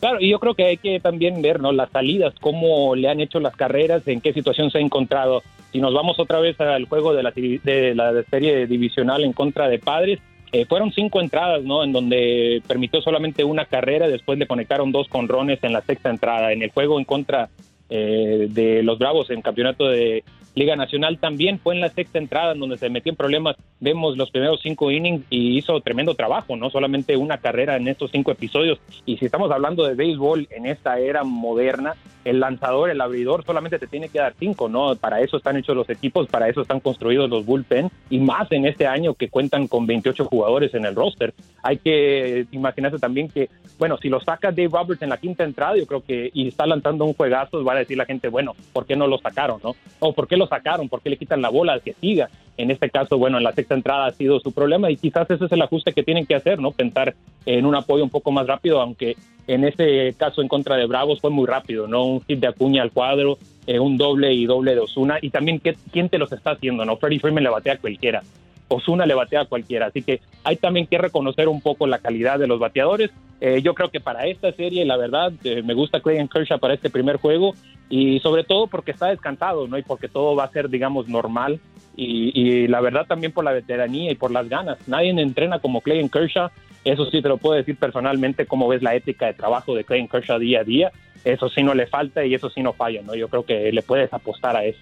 Claro, 0.00 0.18
y 0.18 0.30
yo 0.30 0.38
creo 0.38 0.54
que 0.54 0.64
hay 0.64 0.76
que 0.78 0.98
también 0.98 1.42
ver 1.42 1.60
¿no? 1.60 1.72
las 1.72 1.90
salidas, 1.90 2.34
cómo 2.40 2.96
le 2.96 3.10
han 3.10 3.20
hecho 3.20 3.38
las 3.38 3.54
carreras, 3.54 4.08
en 4.08 4.22
qué 4.22 4.32
situación 4.32 4.70
se 4.70 4.78
ha 4.78 4.80
encontrado. 4.80 5.42
Si 5.72 5.80
nos 5.80 5.94
vamos 5.94 6.18
otra 6.18 6.40
vez 6.40 6.60
al 6.60 6.86
juego 6.86 7.14
de 7.14 7.22
la, 7.22 7.30
de 7.30 7.92
la 7.94 8.22
serie 8.24 8.66
divisional 8.66 9.24
en 9.24 9.32
contra 9.32 9.68
de 9.68 9.78
Padres, 9.78 10.18
eh, 10.52 10.66
fueron 10.66 10.90
cinco 10.92 11.20
entradas, 11.20 11.62
¿no? 11.62 11.84
En 11.84 11.92
donde 11.92 12.60
permitió 12.66 13.00
solamente 13.00 13.44
una 13.44 13.66
carrera, 13.66 14.08
después 14.08 14.36
le 14.38 14.48
conectaron 14.48 14.90
dos 14.90 15.08
conrones 15.08 15.62
en 15.62 15.72
la 15.72 15.80
sexta 15.82 16.10
entrada. 16.10 16.52
En 16.52 16.62
el 16.62 16.70
juego 16.70 16.98
en 16.98 17.04
contra 17.04 17.50
eh, 17.90 18.46
de 18.50 18.82
los 18.82 18.98
Bravos 18.98 19.30
en 19.30 19.42
campeonato 19.42 19.88
de 19.88 20.24
Liga 20.54 20.74
Nacional 20.74 21.18
también 21.18 21.58
fue 21.58 21.74
en 21.74 21.80
la 21.80 21.90
sexta 21.90 22.18
entrada 22.18 22.52
en 22.52 22.60
donde 22.60 22.76
se 22.76 22.90
metió 22.90 23.10
en 23.10 23.16
problemas. 23.16 23.56
Vemos 23.78 24.16
los 24.16 24.30
primeros 24.30 24.60
cinco 24.62 24.90
innings 24.90 25.24
y 25.30 25.56
hizo 25.56 25.80
tremendo 25.80 26.14
trabajo, 26.14 26.56
no 26.56 26.70
solamente 26.70 27.16
una 27.16 27.38
carrera 27.38 27.76
en 27.76 27.86
estos 27.88 28.10
cinco 28.10 28.32
episodios. 28.32 28.80
Y 29.06 29.16
si 29.18 29.26
estamos 29.26 29.50
hablando 29.50 29.84
de 29.84 29.94
béisbol 29.94 30.48
en 30.50 30.66
esta 30.66 30.98
era 30.98 31.22
moderna, 31.22 31.94
el 32.24 32.40
lanzador, 32.40 32.90
el 32.90 33.00
abridor 33.00 33.44
solamente 33.44 33.78
te 33.78 33.86
tiene 33.86 34.08
que 34.08 34.18
dar 34.18 34.34
cinco, 34.38 34.68
¿no? 34.68 34.94
Para 34.96 35.20
eso 35.20 35.36
están 35.36 35.56
hechos 35.56 35.76
los 35.76 35.88
equipos, 35.88 36.26
para 36.26 36.48
eso 36.48 36.60
están 36.60 36.80
construidos 36.80 37.30
los 37.30 37.46
bullpen 37.46 37.90
y 38.10 38.18
más 38.18 38.50
en 38.52 38.66
este 38.66 38.86
año 38.86 39.14
que 39.14 39.28
cuentan 39.28 39.68
con 39.68 39.86
28 39.86 40.24
jugadores 40.26 40.74
en 40.74 40.84
el 40.84 40.94
roster. 40.94 41.32
Hay 41.62 41.78
que 41.78 42.46
imaginarse 42.50 42.98
también 42.98 43.28
que, 43.28 43.48
bueno, 43.78 43.96
si 43.98 44.08
lo 44.08 44.20
saca 44.20 44.50
Dave 44.50 44.68
Roberts 44.70 45.02
en 45.02 45.08
la 45.08 45.16
quinta 45.16 45.44
entrada, 45.44 45.76
yo 45.76 45.86
creo 45.86 46.04
que 46.04 46.30
y 46.34 46.48
está 46.48 46.66
lanzando 46.66 47.04
un 47.04 47.14
juegazo, 47.14 47.64
va 47.64 47.72
a 47.72 47.76
decir 47.80 47.96
la 47.96 48.06
gente, 48.06 48.28
bueno, 48.28 48.54
¿por 48.72 48.86
qué 48.86 48.96
no 48.96 49.06
lo 49.06 49.18
sacaron, 49.18 49.60
no? 49.62 49.74
O 49.98 50.12
¿por 50.12 50.28
qué 50.28 50.36
lo 50.36 50.46
sacaron? 50.46 50.88
¿Por 50.88 51.02
qué 51.02 51.10
le 51.10 51.16
quitan 51.16 51.42
la 51.42 51.48
bola 51.48 51.72
al 51.72 51.82
que 51.82 51.94
siga? 51.94 52.30
En 52.56 52.70
este 52.70 52.90
caso, 52.90 53.18
bueno, 53.18 53.38
en 53.38 53.44
la 53.44 53.52
sexta 53.52 53.74
entrada 53.74 54.06
ha 54.06 54.12
sido 54.12 54.38
su 54.40 54.52
problema 54.52 54.90
y 54.90 54.96
quizás 54.96 55.30
ese 55.30 55.46
es 55.46 55.52
el 55.52 55.62
ajuste 55.62 55.92
que 55.92 56.02
tienen 56.02 56.26
que 56.26 56.34
hacer, 56.34 56.58
¿no? 56.58 56.72
Pensar 56.72 57.14
en 57.46 57.66
un 57.66 57.74
apoyo 57.74 58.04
un 58.04 58.10
poco 58.10 58.32
más 58.32 58.46
rápido, 58.46 58.80
aunque 58.80 59.16
en 59.46 59.64
ese 59.64 60.14
caso 60.16 60.42
en 60.42 60.48
contra 60.48 60.76
de 60.76 60.86
Bravos 60.86 61.20
fue 61.20 61.30
muy 61.30 61.46
rápido, 61.46 61.86
¿no? 61.86 62.04
Un 62.04 62.20
hit 62.22 62.38
de 62.38 62.46
Acuña 62.46 62.82
al 62.82 62.92
cuadro, 62.92 63.38
eh, 63.66 63.78
un 63.78 63.96
doble 63.96 64.32
y 64.32 64.46
doble 64.46 64.74
de 64.74 64.80
Osuna 64.80 65.18
y 65.20 65.30
también 65.30 65.58
¿qué, 65.58 65.76
quién 65.92 66.08
te 66.08 66.18
los 66.18 66.32
está 66.32 66.52
haciendo, 66.52 66.84
¿no? 66.84 66.96
Freddie 66.96 67.20
Freeman 67.20 67.44
le 67.44 67.50
batea 67.50 67.74
a 67.74 67.78
cualquiera. 67.78 68.22
Osuna 68.70 69.04
le 69.04 69.14
batea 69.14 69.42
a 69.42 69.46
cualquiera. 69.46 69.86
Así 69.86 70.02
que 70.02 70.20
hay 70.44 70.56
también 70.56 70.86
que 70.86 70.96
reconocer 70.96 71.48
un 71.48 71.60
poco 71.60 71.86
la 71.86 71.98
calidad 71.98 72.38
de 72.38 72.46
los 72.46 72.60
bateadores. 72.60 73.10
Eh, 73.40 73.62
yo 73.62 73.74
creo 73.74 73.90
que 73.90 74.00
para 74.00 74.26
esta 74.26 74.52
serie, 74.52 74.84
la 74.84 74.96
verdad, 74.96 75.32
eh, 75.44 75.62
me 75.62 75.74
gusta 75.74 76.00
Clayton 76.00 76.28
Kershaw 76.28 76.58
para 76.60 76.74
este 76.74 76.88
primer 76.88 77.16
juego 77.16 77.54
y 77.88 78.20
sobre 78.20 78.44
todo 78.44 78.68
porque 78.68 78.92
está 78.92 79.08
descansado, 79.08 79.66
¿no? 79.66 79.76
Y 79.76 79.82
porque 79.82 80.08
todo 80.08 80.36
va 80.36 80.44
a 80.44 80.52
ser, 80.52 80.68
digamos, 80.68 81.08
normal. 81.08 81.58
Y, 81.96 82.66
la 82.68 82.80
verdad 82.80 83.04
también 83.06 83.32
por 83.32 83.44
la 83.44 83.52
veteranía 83.52 84.10
y 84.10 84.14
por 84.14 84.30
las 84.30 84.48
ganas. 84.48 84.78
Nadie 84.88 85.10
entrena 85.10 85.58
como 85.58 85.82
Clayton 85.82 86.08
Kershaw. 86.08 86.48
Eso 86.84 87.04
sí 87.10 87.20
te 87.20 87.28
lo 87.28 87.36
puedo 87.36 87.56
decir 87.56 87.76
personalmente, 87.76 88.46
cómo 88.46 88.68
ves 88.68 88.82
la 88.82 88.94
ética 88.94 89.26
de 89.26 89.34
trabajo 89.34 89.74
de 89.74 89.84
Clayton 89.84 90.08
Kershaw 90.08 90.38
día 90.38 90.60
a 90.60 90.64
día. 90.64 90.92
Eso 91.24 91.50
sí 91.50 91.62
no 91.62 91.74
le 91.74 91.86
falta 91.86 92.24
y 92.24 92.34
eso 92.34 92.48
sí 92.48 92.62
no 92.62 92.72
falla, 92.72 93.02
¿no? 93.02 93.14
Yo 93.14 93.28
creo 93.28 93.44
que 93.44 93.70
le 93.72 93.82
puedes 93.82 94.10
apostar 94.14 94.56
a 94.56 94.64
eso. 94.64 94.80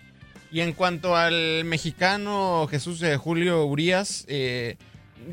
Y 0.51 0.61
en 0.61 0.73
cuanto 0.73 1.15
al 1.15 1.65
mexicano 1.65 2.67
Jesús 2.71 3.01
de 3.01 3.17
Julio 3.17 3.67
Urias, 3.67 4.25
eh, 4.29 4.77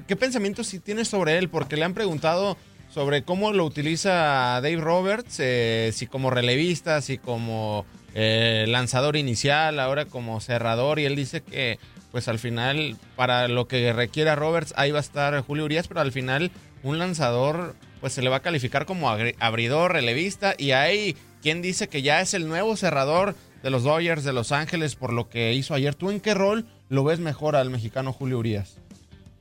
¿qué 0.08 0.16
pensamientos 0.16 0.68
si 0.68 0.80
tienes 0.80 1.08
sobre 1.08 1.38
él? 1.38 1.48
Porque 1.50 1.78
le 1.78 1.86
han 1.86 1.94
preguntado 1.94 2.58
sobre 2.94 3.24
cómo 3.24 3.54
lo 3.54 3.66
utiliza 3.66 4.60
Dave 4.62 4.78
Roberts, 4.78 5.38
eh, 5.40 5.92
si 5.94 6.08
como 6.08 6.32
relevista, 6.32 7.02
si 7.02 7.18
como 7.18 7.86
eh, 8.14 8.66
lanzador 8.68 9.16
inicial, 9.16 9.80
ahora 9.80 10.06
como 10.06 10.42
cerrador, 10.42 11.00
y 11.00 11.06
él 11.06 11.16
dice 11.16 11.42
que 11.42 11.80
pues 12.12 12.28
al 12.28 12.40
final 12.40 12.96
para 13.18 13.50
lo 13.50 13.68
que 13.68 13.92
requiera 13.92 14.36
Roberts 14.36 14.74
ahí 14.78 14.92
va 14.92 15.00
a 15.00 15.02
estar 15.02 15.38
Julio 15.42 15.66
Urias, 15.66 15.88
pero 15.88 16.00
al 16.00 16.14
final 16.14 16.52
un 16.84 16.98
lanzador 16.98 17.76
pues 18.00 18.14
se 18.14 18.22
le 18.22 18.30
va 18.30 18.38
a 18.38 18.42
calificar 18.42 18.86
como 18.86 19.10
abridor, 19.10 19.92
relevista, 19.92 20.56
y 20.58 20.72
hay 20.72 21.18
quien 21.42 21.62
dice 21.62 21.88
que 21.90 22.02
ya 22.02 22.22
es 22.22 22.34
el 22.34 22.48
nuevo 22.48 22.76
cerrador 22.78 23.36
de 23.66 23.72
los 23.72 23.84
Dodgers 23.84 24.24
de 24.24 24.32
Los 24.32 24.52
Ángeles 24.52 24.96
por 24.96 25.12
lo 25.12 25.28
que 25.28 25.54
hizo 25.54 25.74
ayer. 25.74 25.96
¿Tú 25.96 26.12
en 26.12 26.20
qué 26.20 26.36
rol 26.36 26.66
lo 26.88 27.04
ves 27.04 27.20
mejor 27.20 27.56
al 27.56 27.72
mexicano 27.72 28.14
Julio 28.14 28.38
Urias? 28.38 28.80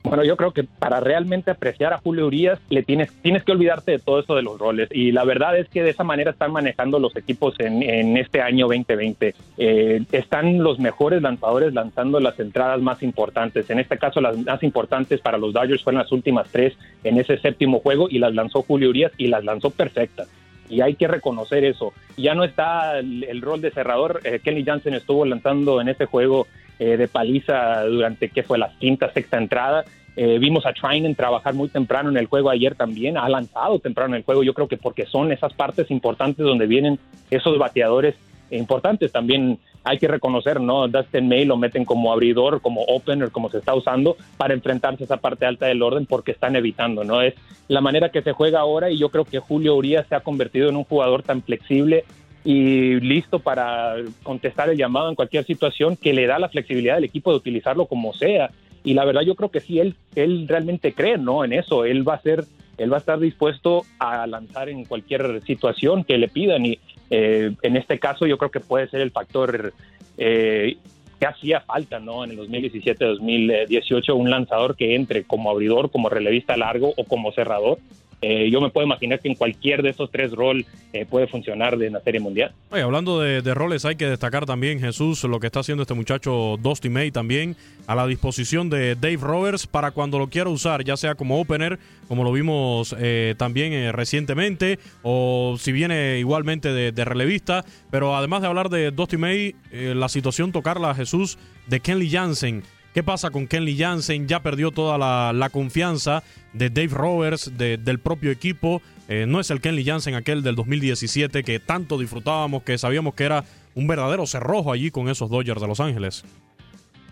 Bueno, 0.01 0.23
yo 0.23 0.35
creo 0.35 0.51
que 0.51 0.63
para 0.63 0.99
realmente 0.99 1.51
apreciar 1.51 1.93
a 1.93 1.99
Julio 1.99 2.25
Urias 2.25 2.59
le 2.71 2.81
tienes, 2.81 3.11
tienes 3.21 3.43
que 3.43 3.51
olvidarte 3.51 3.91
de 3.91 3.99
todo 3.99 4.19
eso 4.19 4.33
de 4.33 4.41
los 4.41 4.57
roles. 4.57 4.89
Y 4.91 5.11
la 5.11 5.25
verdad 5.25 5.55
es 5.59 5.69
que 5.69 5.83
de 5.83 5.91
esa 5.91 6.03
manera 6.03 6.31
están 6.31 6.51
manejando 6.51 6.97
los 6.97 7.15
equipos 7.15 7.53
en, 7.59 8.17
este 8.17 8.41
año 8.41 8.65
2020. 8.65 9.35
Eh, 9.59 10.03
están 10.11 10.63
los 10.63 10.79
mejores 10.79 11.21
lanzadores 11.21 11.75
lanzando 11.75 12.19
las 12.19 12.39
entradas 12.39 12.81
más 12.81 13.03
importantes. 13.03 13.69
En 13.69 13.77
este 13.77 13.99
caso, 13.99 14.21
las 14.21 14.39
más 14.39 14.63
importantes 14.63 15.21
para 15.21 15.37
los 15.37 15.53
Dodgers 15.53 15.83
fueron 15.83 16.01
las 16.01 16.11
últimas 16.11 16.47
tres 16.51 16.73
en 17.03 17.19
ese 17.19 17.37
séptimo 17.37 17.79
juego 17.79 18.07
y 18.09 18.17
las 18.17 18.33
lanzó 18.33 18.63
Julio 18.63 18.89
Urias 18.89 19.11
y 19.19 19.27
las 19.27 19.43
lanzó 19.43 19.69
perfectas 19.69 20.27
y 20.69 20.81
hay 20.81 20.95
que 20.95 21.07
reconocer 21.07 21.63
eso. 21.63 21.93
Ya 22.17 22.33
no 22.33 22.43
está 22.43 22.99
el, 22.99 23.41
rol 23.41 23.61
de 23.61 23.71
cerrador. 23.71 24.21
Eh, 24.23 24.39
Kenny 24.43 24.63
Jansen 24.63 24.93
estuvo 24.93 25.25
lanzando 25.25 25.81
en 25.81 25.89
ese 25.89 26.05
juego 26.05 26.47
eh, 26.79 26.97
de 26.97 27.07
paliza 27.07 27.83
durante, 27.85 28.29
¿qué 28.29 28.43
fue? 28.43 28.57
La 28.57 28.71
quinta, 28.79 29.11
sexta 29.11 29.37
entrada. 29.37 29.85
Eh, 30.17 30.39
vimos 30.39 30.65
a 30.65 30.71
Trinan 30.71 31.13
trabajar 31.13 31.53
muy 31.53 31.67
temprano 31.67 32.09
en 32.09 32.17
el 32.17 32.27
juego 32.27 32.49
ayer 32.49 32.75
también. 32.75 33.17
Ha 33.17 33.27
lanzado 33.27 33.79
temprano 33.79 34.15
en 34.15 34.19
el 34.19 34.23
juego. 34.23 34.43
Yo 34.43 34.53
creo 34.53 34.67
que 34.67 34.77
porque 34.77 35.05
son 35.05 35.31
esas 35.31 35.53
partes 35.53 35.91
importantes 35.91 36.45
donde 36.45 36.67
vienen 36.67 36.99
esos 37.29 37.57
bateadores 37.57 38.15
importantes. 38.49 39.11
También 39.11 39.59
hay 39.85 39.99
que 39.99 40.07
reconocer, 40.07 40.59
¿no? 40.59 40.87
Dustin 40.87 41.27
May 41.29 41.45
lo 41.45 41.57
meten 41.57 41.85
como 41.85 42.11
abridor, 42.11 42.59
como 42.59 42.81
opener, 42.81 43.31
como 43.31 43.49
se 43.49 43.59
está 43.59 43.75
usando 43.75 44.17
para 44.35 44.55
enfrentarse 44.55 45.03
a 45.03 45.05
esa 45.05 45.17
parte 45.17 45.45
alta 45.45 45.67
del 45.67 45.81
orden 45.83 46.07
porque 46.07 46.31
están 46.31 46.55
evitando, 46.55 47.03
¿no? 47.03 47.21
Es 47.21 47.35
la 47.67 47.81
manera 47.81 48.09
que 48.09 48.23
se 48.23 48.31
juega 48.31 48.59
ahora 48.59 48.89
y 48.89 48.97
yo 48.97 49.09
creo 49.09 49.25
que 49.25 49.39
Julio 49.39 49.75
Urias 49.75 50.07
se 50.09 50.15
ha 50.15 50.21
convertido 50.21 50.69
en 50.69 50.75
un 50.75 50.83
jugador 50.83 51.21
tan 51.21 51.43
flexible 51.43 52.03
y 52.43 52.99
listo 52.99 53.39
para 53.39 53.95
contestar 54.23 54.69
el 54.69 54.77
llamado 54.77 55.09
en 55.09 55.15
cualquier 55.15 55.45
situación 55.45 55.95
que 55.95 56.13
le 56.13 56.25
da 56.25 56.39
la 56.39 56.49
flexibilidad 56.49 56.97
al 56.97 57.03
equipo 57.03 57.31
de 57.31 57.37
utilizarlo 57.37 57.85
como 57.85 58.13
sea. 58.13 58.49
Y 58.83 58.95
la 58.95 59.05
verdad 59.05 59.21
yo 59.21 59.35
creo 59.35 59.49
que 59.49 59.61
sí, 59.61 59.79
él, 59.79 59.95
él 60.15 60.47
realmente 60.47 60.93
cree, 60.93 61.17
¿no? 61.17 61.43
En 61.43 61.53
eso, 61.53 61.85
él 61.85 62.07
va 62.07 62.15
a 62.15 62.21
ser 62.21 62.45
él 62.77 62.91
va 62.91 62.97
a 62.97 62.99
estar 62.99 63.19
dispuesto 63.19 63.83
a 63.99 64.27
lanzar 64.27 64.69
en 64.69 64.85
cualquier 64.85 65.41
situación 65.45 66.03
que 66.03 66.17
le 66.17 66.27
pidan 66.27 66.65
y 66.65 66.79
eh, 67.09 67.51
en 67.61 67.77
este 67.77 67.99
caso 67.99 68.25
yo 68.25 68.37
creo 68.37 68.51
que 68.51 68.59
puede 68.59 68.87
ser 68.89 69.01
el 69.01 69.11
factor 69.11 69.73
eh, 70.17 70.77
que 71.19 71.25
hacía 71.25 71.61
falta 71.61 71.99
¿no? 71.99 72.23
en 72.23 72.31
el 72.31 72.39
2017-2018 72.39 74.15
un 74.15 74.29
lanzador 74.29 74.75
que 74.75 74.95
entre 74.95 75.23
como 75.23 75.49
abridor, 75.49 75.91
como 75.91 76.09
relevista 76.09 76.57
largo 76.57 76.93
o 76.97 77.05
como 77.05 77.31
cerrador 77.31 77.79
eh, 78.21 78.49
yo 78.49 78.61
me 78.61 78.69
puedo 78.69 78.85
imaginar 78.85 79.19
que 79.19 79.27
en 79.27 79.35
cualquier 79.35 79.83
de 79.83 79.89
esos 79.89 80.09
tres 80.09 80.31
roles 80.31 80.65
eh, 80.93 81.05
puede 81.05 81.27
funcionar 81.27 81.77
de 81.77 81.89
la 81.89 81.99
Serie 81.99 82.19
Mundial. 82.19 82.53
Hablando 82.71 83.19
de, 83.19 83.53
roles, 83.53 83.85
hay 83.85 83.95
que 83.95 84.07
destacar 84.07 84.45
también, 84.45 84.79
Jesús, 84.79 85.23
lo 85.23 85.39
que 85.39 85.47
está 85.47 85.59
haciendo 85.59 85.83
este 85.83 85.93
muchacho 85.93 86.57
Dusty 86.59 86.89
May 86.89 87.11
también 87.11 87.55
a 87.87 87.95
la 87.95 88.07
disposición 88.07 88.69
de 88.69 88.95
Dave 88.95 89.17
Roberts 89.17 89.67
para 89.67 89.91
cuando 89.91 90.17
lo 90.17 90.27
quiera 90.27 90.49
usar, 90.49 90.83
ya 90.83 90.97
sea 90.97 91.15
como 91.15 91.39
opener, 91.39 91.77
como 92.07 92.23
lo 92.23 92.31
vimos 92.31 92.95
eh, 92.99 93.35
también 93.37 93.93
recientemente, 93.93 94.79
o 95.03 95.57
si 95.59 95.71
viene 95.71 96.17
igualmente 96.19 96.73
de, 96.73 97.05
relevista. 97.05 97.63
Pero 97.91 98.15
además 98.15 98.41
de 98.41 98.47
hablar 98.47 98.69
de 98.69 98.91
Dusty 98.91 99.17
May, 99.17 99.55
la 99.71 100.09
situación 100.09 100.51
tocarla 100.51 100.95
Jesús 100.95 101.37
de 101.67 101.79
Kenley 101.79 102.09
Jansen 102.09 102.63
¿Qué 102.95 103.03
pasa 103.03 103.29
con 103.29 103.45
Kenley 103.45 103.77
Jansen? 103.77 104.25
Ya 104.25 104.41
perdió 104.41 104.71
toda 104.71 104.97
la, 104.97 105.49
confianza 105.49 106.23
de 106.53 106.69
Dave 106.69 106.93
Roberts, 106.93 107.51
del 107.57 107.99
propio 107.99 108.31
equipo. 108.31 108.81
Eh, 109.09 109.25
no 109.27 109.41
es 109.41 109.51
el 109.51 109.59
Kenley 109.59 109.83
Jansen 109.83 110.15
aquel 110.15 110.43
del 110.43 110.55
2017 110.55 111.43
que 111.43 111.59
tanto 111.59 111.97
disfrutábamos, 111.97 112.63
que 112.63 112.77
sabíamos 112.77 113.13
que 113.13 113.25
era 113.25 113.43
un 113.73 113.85
verdadero 113.87 114.25
cerrojo 114.25 114.71
allí 114.71 114.91
con 114.91 115.09
esos 115.09 115.29
Dodgers 115.29 115.59
de 115.59 115.67
Los 115.67 115.81
Ángeles. 115.81 116.23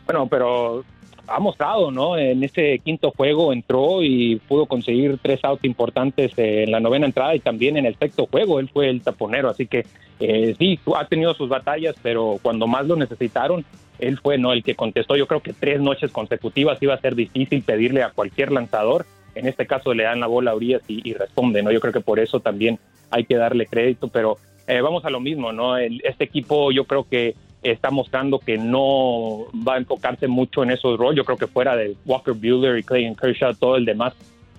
Bueno, 0.05 0.25
pero 0.27 0.85
ha 1.33 1.39
mostrado, 1.39 1.89
¿no? 1.89 2.17
En 2.17 2.43
este 2.43 2.77
quinto 2.79 3.11
juego 3.11 3.53
entró 3.53 4.03
y 4.03 4.35
pudo 4.47 4.67
conseguir 4.67 5.17
tres 5.21 5.39
outs 5.43 5.63
importantes 5.63 6.31
en 6.37 6.71
la 6.71 6.79
novena 6.79 7.07
entrada 7.07 7.35
y 7.35 7.39
también 7.39 7.75
en 7.75 7.85
el 7.87 7.95
sexto 7.97 8.27
juego 8.27 8.59
él 8.59 8.69
fue 8.69 8.89
el 8.89 9.01
taponero, 9.01 9.49
así 9.49 9.65
que 9.65 9.85
eh, 10.19 10.55
sí, 10.59 10.79
ha 10.95 11.05
tenido 11.05 11.33
sus 11.33 11.49
batallas, 11.49 11.95
pero 12.03 12.37
cuando 12.41 12.67
más 12.67 12.85
lo 12.85 12.95
necesitaron, 12.95 13.65
él 13.99 14.19
fue 14.19 14.37
no 14.37 14.53
el 14.53 14.63
que 14.63 14.75
contestó. 14.75 15.15
Yo 15.15 15.27
creo 15.27 15.41
que 15.41 15.53
tres 15.53 15.81
noches 15.81 16.11
consecutivas 16.11 16.81
iba 16.81 16.93
a 16.93 17.01
ser 17.01 17.15
difícil 17.15 17.63
pedirle 17.63 18.03
a 18.03 18.11
cualquier 18.11 18.51
lanzador. 18.51 19.05
En 19.33 19.47
este 19.47 19.65
caso 19.65 19.93
le 19.93 20.03
dan 20.03 20.19
la 20.19 20.27
bola 20.27 20.51
a 20.51 20.55
Urias 20.55 20.83
y, 20.87 21.13
responde, 21.13 21.63
¿no? 21.63 21.71
Yo 21.71 21.79
creo 21.79 21.93
que 21.93 22.01
por 22.01 22.19
eso 22.19 22.39
también 22.39 22.79
hay 23.09 23.25
que 23.25 23.35
darle 23.35 23.65
crédito, 23.65 24.07
pero 24.07 24.37
eh, 24.67 24.81
vamos 24.81 25.03
a 25.05 25.09
lo 25.09 25.19
mismo, 25.19 25.51
¿no? 25.51 25.77
este 25.77 26.23
equipo 26.23 26.71
yo 26.71 26.85
creo 26.85 27.05
que 27.09 27.35
está 27.63 27.89
mostrando 27.91 28.39
que 28.39 28.57
no 28.57 29.45
va 29.67 29.75
a 29.75 29.77
enfocarse 29.77 30.27
mucho 30.27 30.63
en 30.63 30.71
esos 30.71 30.97
roles. 30.97 31.17
Yo 31.17 31.25
creo 31.25 31.37
que 31.37 31.47
fuera 31.47 31.75
de 31.75 31.95
Walker 32.05 32.33
Buehler 32.33 32.77
y 32.77 32.83
Clayton 32.83 33.15
Kershaw, 33.15 33.55
todo 33.55 33.77
el 33.77 33.85
demás 33.85 34.13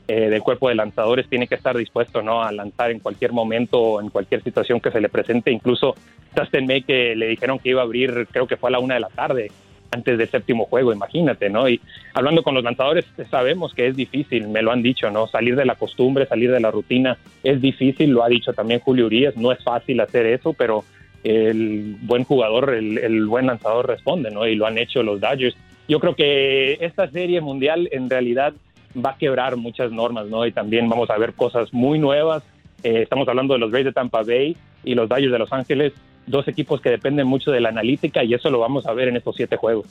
eh, 0.09 0.29
del 0.29 0.43
cuerpo 0.43 0.69
de 0.69 0.75
lanzadores 0.75 1.29
tiene 1.29 1.47
que 1.47 1.55
estar 1.55 1.77
dispuesto 1.77 2.21
¿no? 2.21 2.43
a 2.43 2.53
lanzar 2.53 2.91
en 2.91 3.01
cualquier 3.01 3.33
momento 3.33 4.03
en 4.03 4.11
cualquier 4.11 4.43
situación 4.43 4.81
que 4.81 4.91
se 4.91 5.01
le 5.01 5.09
presente. 5.09 5.51
Incluso 5.51 5.95
Dustin 6.35 6.67
May 6.67 6.83
que 6.83 7.15
le 7.15 7.29
dijeron 7.29 7.59
que 7.59 7.71
iba 7.71 7.81
a 7.81 7.85
abrir, 7.85 8.27
creo 8.31 8.47
que 8.47 8.57
fue 8.57 8.69
a 8.69 8.73
la 8.73 8.79
una 8.81 8.95
de 8.95 9.01
la 9.01 9.09
tarde 9.09 9.51
antes 9.91 10.19
del 10.19 10.29
séptimo 10.29 10.65
juego, 10.67 10.93
imagínate, 10.93 11.49
¿no? 11.49 11.69
Y 11.69 11.81
hablando 12.15 12.43
con 12.43 12.55
los 12.55 12.65
lanzadores, 12.65 13.07
sabemos 13.31 13.73
que 13.75 13.87
es 13.87 13.97
difícil, 13.97 14.49
me 14.49 14.61
lo 14.61 14.73
han 14.73 14.83
dicho, 14.83 15.11
¿no? 15.11 15.29
Salir 15.29 15.57
de 15.57 15.65
la 15.65 15.77
costumbre, 15.77 16.27
salir 16.27 16.51
de 16.51 16.61
la 16.61 16.71
rutina 16.71 17.17
es 17.43 17.61
difícil, 17.61 18.11
lo 18.11 18.25
ha 18.25 18.29
dicho 18.29 18.53
también 18.53 18.81
Julio 18.81 19.07
Urias, 19.07 19.37
no 19.37 19.53
es 19.53 19.63
fácil 19.63 20.01
hacer 20.01 20.27
eso, 20.27 20.53
pero 20.53 20.85
el 21.25 21.97
buen 22.02 22.25
jugador, 22.25 22.75
el, 22.75 23.26
buen 23.26 23.47
lanzador 23.47 23.88
responde, 23.88 24.31
¿no? 24.31 24.47
Y 24.47 24.54
lo 24.54 24.66
han 24.66 24.78
hecho 24.78 25.02
los 25.02 25.21
Dodgers. 25.21 25.57
Yo 25.88 25.99
creo 25.99 26.14
que 26.14 26.75
esta 26.81 27.11
serie 27.11 27.40
mundial 27.40 27.88
en 27.93 28.09
realidad 28.09 28.52
va 28.95 29.11
a 29.11 29.19
quebrar 29.19 29.57
muchas 29.57 29.90
normas, 29.90 30.26
¿no? 30.26 30.47
Y 30.47 30.52
también 30.52 30.88
vamos 30.88 31.11
a 31.11 31.19
ver 31.19 31.33
cosas 31.33 31.73
muy 31.73 31.99
nuevas. 31.99 32.43
Eh, 32.83 33.02
estamos 33.02 33.26
hablando 33.26 33.54
de 33.54 33.61
los 33.61 33.73
Rays 33.73 33.87
de 33.87 33.93
Tampa 33.93 34.23
Bay 34.23 34.57
y 34.85 34.95
los 34.95 35.09
Dodgers 35.09 35.33
de 35.33 35.38
Los 35.38 35.52
Ángeles, 35.52 35.95
dos 36.26 36.47
equipos 36.47 36.83
que 36.83 36.90
dependen 36.90 37.26
mucho 37.26 37.50
de 37.50 37.61
la 37.61 37.71
analítica 37.71 38.23
y 38.23 38.35
eso 38.35 38.50
lo 38.50 38.59
vamos 38.59 38.87
a 38.87 38.93
ver 38.93 39.09
en 39.09 39.16
estos 39.16 39.35
siete 39.37 39.57
juegos. 39.57 39.87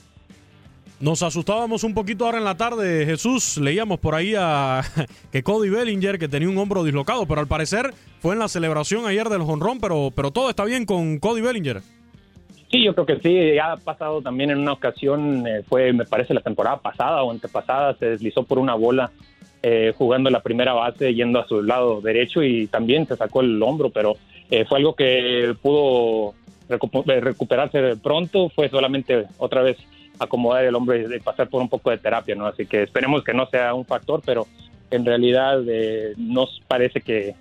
Nos 1.04 1.22
asustábamos 1.22 1.84
un 1.84 1.92
poquito 1.92 2.24
ahora 2.24 2.38
en 2.38 2.44
la 2.44 2.56
tarde, 2.56 3.04
Jesús. 3.04 3.58
Leíamos 3.58 4.00
por 4.00 4.14
ahí 4.14 4.32
a 4.38 4.80
que 5.32 5.42
Cody 5.42 5.68
Bellinger, 5.68 6.18
que 6.18 6.28
tenía 6.28 6.48
un 6.48 6.56
hombro 6.56 6.82
dislocado, 6.82 7.26
pero 7.26 7.42
al 7.42 7.46
parecer 7.46 7.92
fue 8.20 8.32
en 8.32 8.38
la 8.38 8.48
celebración 8.48 9.04
ayer 9.04 9.28
del 9.28 9.42
jonrón, 9.42 9.80
pero, 9.80 10.10
pero 10.16 10.30
todo 10.30 10.48
está 10.48 10.64
bien 10.64 10.86
con 10.86 11.18
Cody 11.18 11.42
Bellinger. 11.42 11.82
Sí, 12.70 12.82
yo 12.82 12.94
creo 12.94 13.04
que 13.04 13.20
sí. 13.20 13.58
Ha 13.58 13.76
pasado 13.76 14.22
también 14.22 14.48
en 14.48 14.60
una 14.60 14.72
ocasión, 14.72 15.46
eh, 15.46 15.62
fue, 15.68 15.92
me 15.92 16.06
parece, 16.06 16.32
la 16.32 16.40
temporada 16.40 16.78
pasada 16.78 17.22
o 17.22 17.30
antepasada, 17.30 17.94
se 17.98 18.06
deslizó 18.06 18.44
por 18.44 18.58
una 18.58 18.74
bola 18.74 19.12
eh, 19.62 19.92
jugando 19.98 20.30
la 20.30 20.40
primera 20.40 20.72
base, 20.72 21.12
yendo 21.12 21.38
a 21.38 21.46
su 21.46 21.62
lado 21.62 22.00
derecho 22.00 22.42
y 22.42 22.66
también 22.68 23.06
se 23.06 23.16
sacó 23.16 23.42
el 23.42 23.62
hombro, 23.62 23.90
pero 23.90 24.16
eh, 24.50 24.64
fue 24.66 24.78
algo 24.78 24.94
que 24.94 25.54
pudo 25.60 26.32
recuperarse 26.66 27.96
pronto. 27.96 28.48
Fue 28.48 28.70
solamente 28.70 29.26
otra 29.36 29.60
vez 29.60 29.76
acomodar 30.18 30.64
el 30.64 30.74
hombre 30.74 31.06
y 31.14 31.20
pasar 31.20 31.48
por 31.48 31.60
un 31.60 31.68
poco 31.68 31.90
de 31.90 31.98
terapia, 31.98 32.34
¿no? 32.34 32.46
Así 32.46 32.66
que 32.66 32.82
esperemos 32.82 33.24
que 33.24 33.34
no 33.34 33.46
sea 33.46 33.74
un 33.74 33.84
factor, 33.84 34.22
pero 34.24 34.46
en 34.90 35.04
realidad 35.04 35.62
eh, 35.68 36.14
nos 36.16 36.60
parece 36.66 37.00
que, 37.00 37.34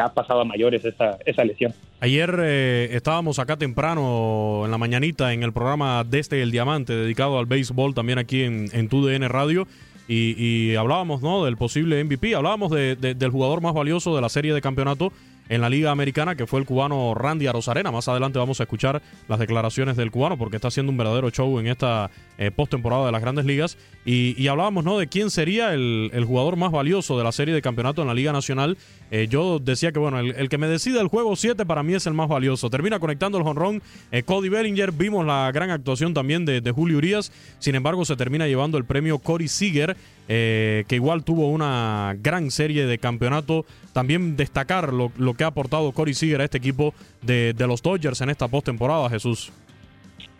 ha 0.00 0.12
pasado 0.12 0.42
a 0.42 0.44
mayores 0.44 0.84
esa, 0.84 1.18
esa 1.26 1.44
lesión. 1.44 1.74
Ayer 1.98 2.32
eh, 2.44 2.90
estábamos 2.92 3.40
acá 3.40 3.56
temprano 3.56 4.62
en 4.64 4.70
la 4.70 4.78
mañanita 4.78 5.32
en 5.32 5.42
el 5.42 5.52
programa 5.52 6.04
Desde 6.04 6.42
el 6.42 6.52
Diamante, 6.52 6.92
dedicado 6.92 7.40
al 7.40 7.46
béisbol, 7.46 7.92
también 7.92 8.18
aquí 8.18 8.44
en, 8.44 8.68
en 8.72 8.88
TUDN 8.88 9.28
Radio. 9.28 9.66
Y, 10.12 10.74
hablábamos 10.74 11.22
¿no? 11.22 11.44
del 11.44 11.56
posible 11.56 12.02
MVP, 12.02 12.34
hablábamos 12.34 12.72
del 12.72 13.30
jugador 13.30 13.60
más 13.60 13.74
valioso 13.74 14.16
de 14.16 14.20
la 14.20 14.28
serie 14.28 14.52
de 14.52 14.60
campeonato 14.60 15.12
en 15.50 15.60
la 15.60 15.68
Liga 15.68 15.90
Americana, 15.90 16.36
que 16.36 16.46
fue 16.46 16.60
el 16.60 16.64
cubano 16.64 17.12
Randy 17.12 17.48
Arozarena. 17.48 17.90
Más 17.90 18.06
adelante 18.08 18.38
vamos 18.38 18.60
a 18.60 18.62
escuchar 18.62 19.02
las 19.28 19.38
declaraciones 19.40 19.96
del 19.96 20.12
cubano, 20.12 20.38
porque 20.38 20.56
está 20.56 20.68
haciendo 20.68 20.90
un 20.92 20.96
verdadero 20.96 21.28
show 21.30 21.58
en 21.58 21.66
esta 21.66 22.10
eh, 22.38 22.52
postemporada 22.52 23.04
de 23.06 23.12
las 23.12 23.20
grandes 23.20 23.44
ligas. 23.44 23.76
Y, 24.04 24.46
hablábamos 24.46 24.84
¿no? 24.84 24.96
de 24.98 25.08
quién 25.08 25.28
sería 25.28 25.74
el, 25.74 26.24
jugador 26.26 26.56
más 26.56 26.70
valioso 26.70 27.18
de 27.18 27.24
la 27.24 27.32
serie 27.32 27.52
de 27.52 27.60
campeonato 27.60 28.00
en 28.00 28.08
la 28.08 28.14
Liga 28.14 28.32
Nacional. 28.32 28.78
Eh, 29.10 29.26
yo 29.28 29.58
decía 29.58 29.90
que, 29.90 29.98
bueno, 29.98 30.20
el, 30.20 30.48
que 30.48 30.56
me 30.56 30.68
decida 30.68 31.00
el 31.00 31.08
juego 31.08 31.34
7 31.34 31.66
para 31.66 31.82
mí 31.82 31.94
es 31.94 32.06
el 32.06 32.14
más 32.14 32.28
valioso. 32.28 32.70
Termina 32.70 33.00
conectando 33.00 33.36
el 33.36 33.46
honrón 33.46 33.82
eh, 34.12 34.22
Cody 34.22 34.48
Bellinger. 34.48 34.92
Vimos 34.92 35.26
la 35.26 35.50
gran 35.52 35.70
actuación 35.70 36.14
también 36.14 36.44
de, 36.44 36.60
de 36.60 36.70
Julio 36.70 36.98
Urias. 36.98 37.32
Sin 37.58 37.74
embargo, 37.74 38.04
se 38.04 38.14
termina 38.14 38.46
llevando 38.46 38.78
el 38.78 38.84
premio 38.84 39.18
Cory 39.18 39.48
Seager. 39.48 39.96
Eh, 40.28 40.84
que 40.86 40.94
igual 40.94 41.24
tuvo 41.24 41.48
una 41.48 42.16
gran 42.20 42.50
serie 42.50 42.86
de 42.86 42.98
campeonato. 42.98 43.64
También 43.92 44.36
destacar 44.36 44.92
lo, 44.92 45.10
que 45.34 45.44
ha 45.44 45.48
aportado 45.48 45.90
Corey 45.92 46.14
Seager 46.14 46.40
a 46.40 46.44
este 46.44 46.58
equipo 46.58 46.94
de, 47.22 47.54
los 47.66 47.82
Dodgers 47.82 48.20
en 48.20 48.30
esta 48.30 48.46
postemporada, 48.46 49.10
Jesús. 49.10 49.52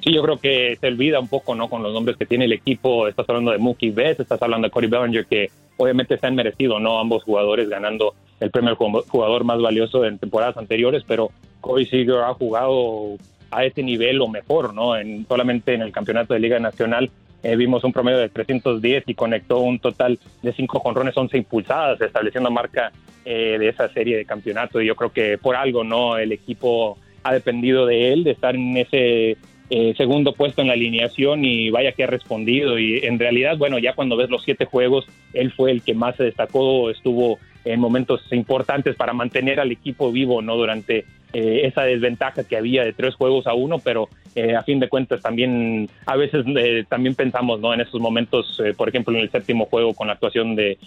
Sí, 0.03 0.15
yo 0.15 0.23
creo 0.23 0.39
que 0.39 0.79
se 0.81 0.87
olvida 0.87 1.19
un 1.19 1.29
poco, 1.29 1.55
¿no? 1.55 1.69
Con 1.69 1.83
los 1.83 1.93
nombres 1.93 2.17
que 2.17 2.25
tiene 2.25 2.45
el 2.45 2.53
equipo. 2.53 3.09
Estás 3.09 3.29
hablando 3.29 3.51
de 3.51 3.59
Mookie 3.59 3.91
Betts, 3.91 4.21
estás 4.21 4.41
hablando 4.41 4.69
de 4.69 4.71
Corey 4.71 4.89
Bellinger, 4.89 5.27
que 5.27 5.51
obviamente 5.77 6.17
se 6.17 6.27
han 6.27 6.37
merecido, 6.37 6.79
¿no? 6.79 7.01
Ambos 7.01 7.25
jugadores 7.25 7.69
ganando 7.69 8.15
el 8.39 8.51
premio 8.51 8.77
jugador 8.77 9.45
más 9.45 9.61
valioso 9.61 10.05
en 10.05 10.19
temporadas 10.19 10.57
anteriores, 10.57 11.03
pero 11.07 11.31
Corey 11.61 11.85
Seager 11.87 12.23
ha 12.25 12.35
jugado 12.35 13.17
a 13.51 13.65
ese 13.65 13.83
nivel 13.83 14.21
o 14.21 14.29
mejor, 14.29 14.73
¿no? 14.73 14.97
En, 14.97 15.27
solamente 15.27 15.75
en 15.75 15.83
el 15.83 15.93
campeonato 15.93 16.35
de 16.35 16.41
Liga 16.41 16.59
Nacional 16.59 17.11
eh, 17.43 17.57
vimos 17.57 17.85
un 17.85 17.93
promedio 17.93 18.19
de 18.19 18.29
310 18.29 19.05
y 19.07 19.15
conectó 19.15 19.61
un 19.61 19.79
total 19.79 20.19
de 20.43 20.53
5 20.53 20.81
jonrones, 20.81 21.17
11 21.17 21.39
impulsadas, 21.39 22.01
estableciendo 22.01 22.51
marca 22.51 22.93
eh, 23.25 23.57
de 23.59 23.69
esa 23.69 23.89
serie 23.93 24.17
de 24.17 24.25
campeonato. 24.25 24.81
Y 24.81 24.87
yo 24.87 24.97
creo 24.97 25.13
que 25.13 25.39
por 25.39 25.57
algo, 25.57 25.85
¿no? 25.85 26.19
El 26.19 26.33
equipo 26.33 26.99
ha 27.23 27.33
dependido 27.33 27.87
de 27.87 28.13
él, 28.13 28.25
de 28.25 28.33
estar 28.33 28.55
en 28.55 28.77
ese 28.77 29.37
eh, 29.71 29.95
segundo 29.97 30.33
puesto 30.33 30.63
en 30.63 30.69
la 30.69 30.75
alineación 30.75 31.45
y 31.45 31.71
vaya 31.71 31.93
que 31.93 32.05
ha 32.05 32.09
respondido. 32.09 32.79
Y 32.79 32.99
en 33.05 33.19
realidad, 33.19 33.57
bueno, 33.57 33.79
ya 33.79 33.95
cuando 33.95 34.17
ves 34.17 34.29
los 34.31 34.43
siete 34.43 34.65
juegos, 34.65 35.07
él 35.33 35.53
fue 35.53 35.71
el 35.71 35.83
que 35.83 35.95
más 35.95 36.17
se 36.17 36.25
destacó, 36.25 36.91
estuvo 36.91 37.39
en 37.65 37.79
momentos 37.79 38.23
importantes 38.33 38.97
para 38.97 39.13
mantener 39.13 39.61
al 39.61 39.71
equipo 39.71 40.11
vivo, 40.13 40.43
¿no? 40.43 40.57
Durante 40.57 41.05
eh, 41.33 41.63
esa 41.65 41.83
desventaja 41.83 42.45
que 42.45 42.57
había 42.57 42.85
de 42.85 42.93
tres 42.93 43.15
juegos 43.15 43.47
a 43.47 43.55
uno, 43.55 43.79
pero 43.79 44.09
eh, 44.35 44.57
a 44.57 44.63
fin 44.63 44.81
de 44.81 44.89
cuentas 44.89 45.21
también 45.23 45.89
a 46.07 46.17
veces 46.17 46.45
eh, 46.57 46.85
también 46.89 47.15
pensamos 47.15 47.61
no 47.61 47.73
en 47.73 47.81
estos 47.81 48.01
momentos, 48.01 48.61
por 48.77 48.89
ejemplo 48.89 49.17
en 49.17 49.23
el 49.23 49.31
séptimo 49.31 49.67
juego 49.67 49.95
con 49.95 50.09
la 50.09 50.15
actuación 50.15 50.57
de 50.57 50.79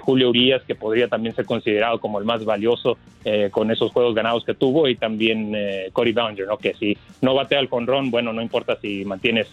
Julio 0.00 0.30
Urias, 0.30 0.62
que 0.62 0.74
podría 0.74 1.08
también 1.08 1.34
ser 1.34 1.44
considerado 1.44 2.00
como 2.00 2.18
el 2.18 2.24
más 2.24 2.44
valioso 2.44 2.98
con 3.50 3.70
esos 3.70 3.92
juegos 3.92 4.14
ganados 4.14 4.44
que 4.44 4.54
tuvo, 4.54 4.88
y 4.88 4.96
también 4.96 5.56
Cory 5.92 6.12
Bellinger, 6.12 6.46
¿no? 6.46 6.58
que 6.58 6.74
si 6.74 6.96
no 7.20 7.34
batea 7.34 7.60
el 7.60 7.68
conrón, 7.68 8.10
bueno, 8.10 8.32
no 8.32 8.42
importa 8.42 8.76
si 8.80 9.04
mantienes 9.04 9.48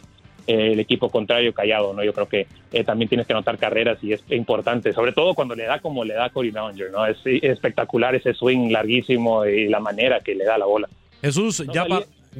el 0.50 0.80
equipo 0.80 1.10
contrario 1.10 1.54
callado, 1.54 1.94
¿no? 1.94 2.04
Yo 2.04 2.14
creo 2.14 2.28
que 2.28 2.48
eh, 2.74 2.84
también 2.84 3.08
tienes 3.08 3.28
que 3.28 3.34
anotar 3.34 3.58
carreras 3.58 4.00
y 4.02 4.14
es 4.14 4.24
importante, 4.32 4.94
sobre 4.94 5.12
todo 5.12 5.36
cuando 5.36 5.56
le 5.56 5.66
da 5.66 5.80
como 5.80 6.04
le 6.04 6.16
da 6.16 6.30
Cory 6.30 6.50
Bellinger, 6.50 6.92
¿no? 6.92 7.06
Es, 7.06 7.18
espectacular 7.24 8.16
ese 8.16 8.34
swing 8.34 8.72
larguísimo 8.72 9.46
y 9.46 9.68
la 9.68 9.80
manera 9.80 10.20
que 10.22 10.34
le 10.34 10.46
da 10.46 10.58
la 10.58 10.66
bola. 10.66 10.90
Jesús, 11.22 11.64
ya 11.72 11.86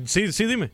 Sí, 0.06 0.32
sí, 0.32 0.46
dime. 0.46 0.70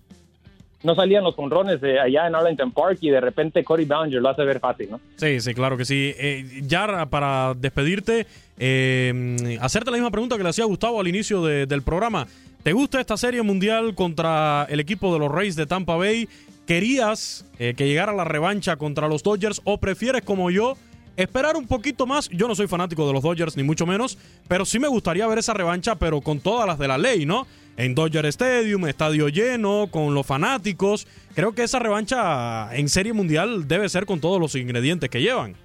No 0.83 0.93
salían 0.93 1.23
los 1.23 1.35
conrones 1.35 1.81
de 1.81 1.99
allá 1.99 2.27
en 2.27 2.35
Arlington 2.35 2.71
Park 2.71 2.99
y 3.01 3.09
de 3.09 3.19
repente 3.19 3.63
Cory 3.63 3.85
Bellinger 3.85 4.21
lo 4.21 4.29
hace 4.29 4.43
ver 4.43 4.59
fácil, 4.59 4.91
¿no? 4.91 5.01
Sí, 5.15 5.39
sí, 5.41 5.53
claro 5.53 5.77
que 5.77 5.85
sí. 5.85 6.13
Eh, 6.17 6.61
ya 6.63 7.05
para 7.07 7.53
despedirte, 7.55 8.27
eh, 8.59 9.57
hacerte 9.61 9.89
la 9.89 9.97
misma 9.97 10.11
pregunta 10.11 10.37
que 10.37 10.43
le 10.43 10.49
hacía 10.49 10.65
Gustavo 10.65 10.99
al 10.99 11.07
inicio 11.07 11.43
del 11.43 11.81
programa. 11.81 12.27
¿Te 12.61 12.73
gusta 12.73 12.99
esta 12.99 13.17
serie 13.17 13.41
mundial 13.41 13.93
contra 13.95 14.65
el 14.69 14.79
equipo 14.79 15.13
de 15.13 15.19
los 15.19 15.31
Rays 15.31 15.55
de 15.55 15.65
Tampa 15.65 15.95
Bay? 15.95 16.27
¿Querías 16.65 17.45
eh, 17.59 17.75
que 17.77 17.87
llegara 17.87 18.11
la 18.11 18.23
revancha 18.23 18.75
contra 18.77 19.07
los 19.07 19.21
Dodgers 19.21 19.61
o 19.65 19.77
prefieres 19.77 20.23
como 20.23 20.49
yo 20.49 20.75
esperar 21.15 21.55
un 21.55 21.67
poquito 21.67 22.07
más? 22.07 22.27
Yo 22.29 22.47
no 22.47 22.55
soy 22.55 22.67
fanático 22.67 23.05
de 23.05 23.13
los 23.13 23.21
Dodgers 23.21 23.55
ni 23.55 23.61
mucho 23.61 23.85
menos, 23.85 24.17
pero 24.47 24.65
sí 24.65 24.79
me 24.79 24.87
gustaría 24.87 25.27
ver 25.27 25.37
esa 25.37 25.53
revancha, 25.53 25.95
pero 25.95 26.21
con 26.21 26.39
todas 26.39 26.65
las 26.65 26.79
de 26.79 26.87
la 26.87 26.97
ley, 26.97 27.25
¿no? 27.25 27.45
En 27.77 27.93
Dodger 27.93 28.25
Stadium, 28.25 28.87
estadio 28.87 29.29
lleno, 29.29 29.89
con 29.91 30.15
los 30.15 30.25
fanáticos. 30.25 31.05
Creo 31.35 31.53
que 31.53 31.63
esa 31.63 31.77
revancha 31.77 32.75
en 32.75 32.89
Serie 32.89 33.13
Mundial 33.13 33.67
debe 33.67 33.87
ser 33.87 34.07
con 34.07 34.19
todos 34.19 34.39
los 34.39 34.55
ingredientes 34.55 35.09
que 35.09 35.21
llevan. 35.21 35.55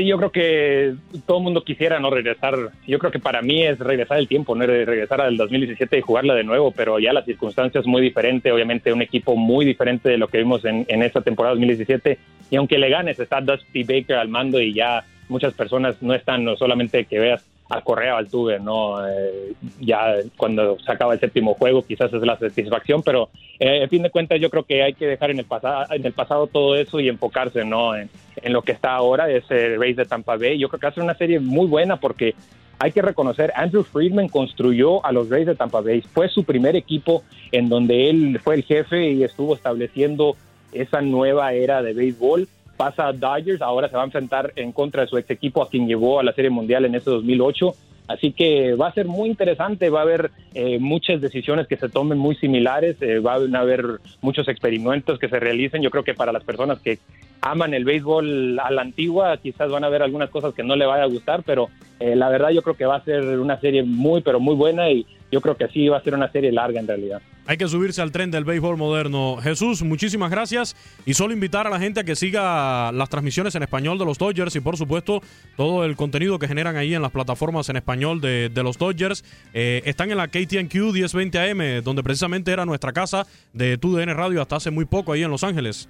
Sí, 0.00 0.06
yo 0.06 0.16
creo 0.16 0.32
que 0.32 0.94
todo 1.26 1.36
el 1.36 1.44
mundo 1.44 1.62
quisiera 1.62 2.00
no 2.00 2.08
regresar. 2.08 2.56
Yo 2.86 2.98
creo 2.98 3.12
que 3.12 3.18
para 3.18 3.42
mí 3.42 3.66
es 3.66 3.78
regresar 3.78 4.16
el 4.16 4.28
tiempo, 4.28 4.54
no 4.54 4.64
regresar 4.64 5.20
al 5.20 5.36
2017 5.36 5.98
y 5.98 6.00
jugarla 6.00 6.34
de 6.34 6.42
nuevo, 6.42 6.70
pero 6.70 6.98
ya 6.98 7.12
las 7.12 7.26
circunstancias 7.26 7.86
muy 7.86 8.00
diferentes, 8.00 8.50
obviamente 8.50 8.94
un 8.94 9.02
equipo 9.02 9.36
muy 9.36 9.66
diferente 9.66 10.08
de 10.08 10.16
lo 10.16 10.28
que 10.28 10.38
vimos 10.38 10.64
en, 10.64 10.86
en 10.88 11.02
esta 11.02 11.20
temporada 11.20 11.52
2017. 11.52 12.18
Y 12.50 12.56
aunque 12.56 12.78
le 12.78 12.88
ganes, 12.88 13.20
está 13.20 13.42
Dusty 13.42 13.84
Baker 13.84 14.16
al 14.16 14.28
mando 14.28 14.58
y 14.58 14.72
ya 14.72 15.04
muchas 15.28 15.52
personas 15.52 16.00
no 16.00 16.14
están, 16.14 16.44
no 16.44 16.56
solamente 16.56 17.04
que 17.04 17.18
veas 17.18 17.44
a 17.70 17.80
Correa 17.82 18.16
Altuve, 18.16 18.58
¿no? 18.58 19.06
Eh, 19.08 19.54
ya 19.78 20.16
cuando 20.36 20.76
se 20.80 20.90
acaba 20.90 21.14
el 21.14 21.20
séptimo 21.20 21.54
juego 21.54 21.82
quizás 21.82 22.12
es 22.12 22.20
la 22.22 22.36
satisfacción, 22.36 23.02
pero 23.02 23.30
eh, 23.60 23.84
a 23.84 23.88
fin 23.88 24.02
de 24.02 24.10
cuentas 24.10 24.40
yo 24.40 24.50
creo 24.50 24.64
que 24.64 24.82
hay 24.82 24.92
que 24.94 25.06
dejar 25.06 25.30
en 25.30 25.38
el, 25.38 25.44
pasado, 25.44 25.86
en 25.94 26.04
el 26.04 26.12
pasado 26.12 26.48
todo 26.48 26.74
eso 26.74 26.98
y 26.98 27.08
enfocarse, 27.08 27.64
¿no? 27.64 27.94
En, 27.94 28.10
lo 28.42 28.62
que 28.62 28.72
está 28.72 28.94
ahora, 28.94 29.30
ese 29.30 29.76
Race 29.76 29.94
de 29.94 30.06
Tampa 30.06 30.36
Bay. 30.36 30.58
Yo 30.58 30.68
creo 30.68 30.80
que 30.80 30.86
hace 30.86 31.00
una 31.00 31.14
serie 31.14 31.38
muy 31.38 31.66
buena 31.66 32.00
porque 32.00 32.34
hay 32.78 32.90
que 32.90 33.02
reconocer, 33.02 33.52
Andrew 33.54 33.84
Friedman 33.84 34.28
construyó 34.28 35.04
a 35.04 35.12
los 35.12 35.28
Rays 35.28 35.46
de 35.46 35.54
Tampa 35.54 35.82
Bay. 35.82 36.00
Fue 36.00 36.28
su 36.28 36.42
primer 36.44 36.74
equipo 36.74 37.22
en 37.52 37.68
donde 37.68 38.08
él 38.08 38.40
fue 38.42 38.54
el 38.54 38.64
jefe 38.64 39.10
y 39.10 39.22
estuvo 39.22 39.54
estableciendo 39.54 40.36
esa 40.72 41.02
nueva 41.02 41.52
era 41.52 41.82
de 41.82 41.92
béisbol 41.92 42.48
pasa 42.80 43.08
a 43.08 43.12
Dodgers, 43.12 43.60
ahora 43.60 43.90
se 43.90 43.96
va 43.96 44.00
a 44.00 44.06
enfrentar 44.06 44.54
en 44.56 44.72
contra 44.72 45.02
de 45.02 45.08
su 45.08 45.18
ex 45.18 45.28
equipo 45.28 45.62
a 45.62 45.68
quien 45.68 45.86
llevó 45.86 46.18
a 46.18 46.22
la 46.22 46.32
Serie 46.32 46.48
Mundial 46.48 46.86
en 46.86 46.94
ese 46.94 47.10
2008. 47.10 47.74
Así 48.08 48.32
que 48.32 48.72
va 48.72 48.88
a 48.88 48.94
ser 48.94 49.04
muy 49.06 49.28
interesante, 49.28 49.90
va 49.90 49.98
a 49.98 50.02
haber 50.04 50.30
eh, 50.54 50.78
muchas 50.78 51.20
decisiones 51.20 51.68
que 51.68 51.76
se 51.76 51.90
tomen 51.90 52.16
muy 52.16 52.36
similares, 52.36 52.96
eh, 53.02 53.18
va 53.18 53.34
a 53.34 53.60
haber 53.60 53.84
muchos 54.22 54.48
experimentos 54.48 55.18
que 55.18 55.28
se 55.28 55.38
realicen. 55.38 55.82
Yo 55.82 55.90
creo 55.90 56.04
que 56.04 56.14
para 56.14 56.32
las 56.32 56.42
personas 56.42 56.80
que 56.80 56.98
aman 57.42 57.74
el 57.74 57.84
béisbol 57.84 58.58
a 58.58 58.70
la 58.70 58.80
antigua, 58.80 59.36
quizás 59.36 59.70
van 59.70 59.84
a 59.84 59.90
ver 59.90 60.02
algunas 60.02 60.30
cosas 60.30 60.54
que 60.54 60.62
no 60.62 60.74
le 60.74 60.86
vaya 60.86 61.02
a 61.02 61.08
gustar, 61.08 61.42
pero 61.44 61.68
eh, 62.00 62.16
la 62.16 62.30
verdad 62.30 62.48
yo 62.48 62.62
creo 62.62 62.78
que 62.78 62.86
va 62.86 62.96
a 62.96 63.04
ser 63.04 63.38
una 63.38 63.60
serie 63.60 63.82
muy, 63.82 64.22
pero 64.22 64.40
muy 64.40 64.54
buena 64.54 64.90
y 64.90 65.04
yo 65.30 65.40
creo 65.40 65.56
que 65.56 65.68
sí 65.68 65.88
va 65.88 65.98
a 65.98 66.02
ser 66.02 66.14
una 66.14 66.30
serie 66.30 66.52
larga 66.52 66.80
en 66.80 66.86
realidad. 66.86 67.22
Hay 67.46 67.56
que 67.56 67.66
subirse 67.66 68.02
al 68.02 68.12
tren 68.12 68.30
del 68.30 68.44
béisbol 68.44 68.76
moderno. 68.76 69.38
Jesús, 69.42 69.82
muchísimas 69.82 70.30
gracias 70.30 70.76
y 71.06 71.14
solo 71.14 71.32
invitar 71.32 71.66
a 71.66 71.70
la 71.70 71.80
gente 71.80 72.00
a 72.00 72.04
que 72.04 72.14
siga 72.14 72.92
las 72.92 73.08
transmisiones 73.08 73.54
en 73.54 73.62
español 73.62 73.98
de 73.98 74.04
los 74.04 74.18
Dodgers 74.18 74.54
y 74.56 74.60
por 74.60 74.76
supuesto 74.76 75.20
todo 75.56 75.84
el 75.84 75.96
contenido 75.96 76.38
que 76.38 76.46
generan 76.46 76.76
ahí 76.76 76.94
en 76.94 77.02
las 77.02 77.10
plataformas 77.10 77.68
en 77.68 77.76
español 77.76 78.20
de, 78.20 78.50
los 78.62 78.78
Dodgers. 78.78 79.24
Eh, 79.54 79.82
están 79.84 80.10
en 80.10 80.18
la 80.18 80.28
KTNQ 80.28 80.74
1020 80.92 81.38
AM, 81.38 81.82
donde 81.82 82.02
precisamente 82.02 82.52
era 82.52 82.64
nuestra 82.66 82.92
casa 82.92 83.26
de 83.52 83.78
TUDN 83.78 84.14
Radio 84.14 84.42
hasta 84.42 84.56
hace 84.56 84.70
muy 84.70 84.84
poco 84.84 85.12
ahí 85.12 85.22
en 85.22 85.30
Los 85.30 85.44
Ángeles. 85.44 85.88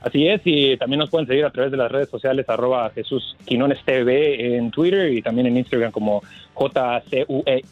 Así 0.00 0.28
es, 0.28 0.42
y 0.44 0.76
también 0.76 0.98
nos 0.98 1.08
pueden 1.08 1.26
seguir 1.26 1.46
a 1.46 1.50
través 1.50 1.70
de 1.72 1.78
las 1.78 1.90
redes 1.90 2.10
sociales 2.10 2.46
arroba 2.48 2.90
Jesús 2.90 3.36
Quinones 3.46 3.82
TV 3.84 4.56
en 4.56 4.70
Twitter 4.70 5.10
y 5.10 5.22
también 5.22 5.46
en 5.46 5.56
Instagram 5.56 5.92
como 5.92 6.22
JCUE 6.54 7.64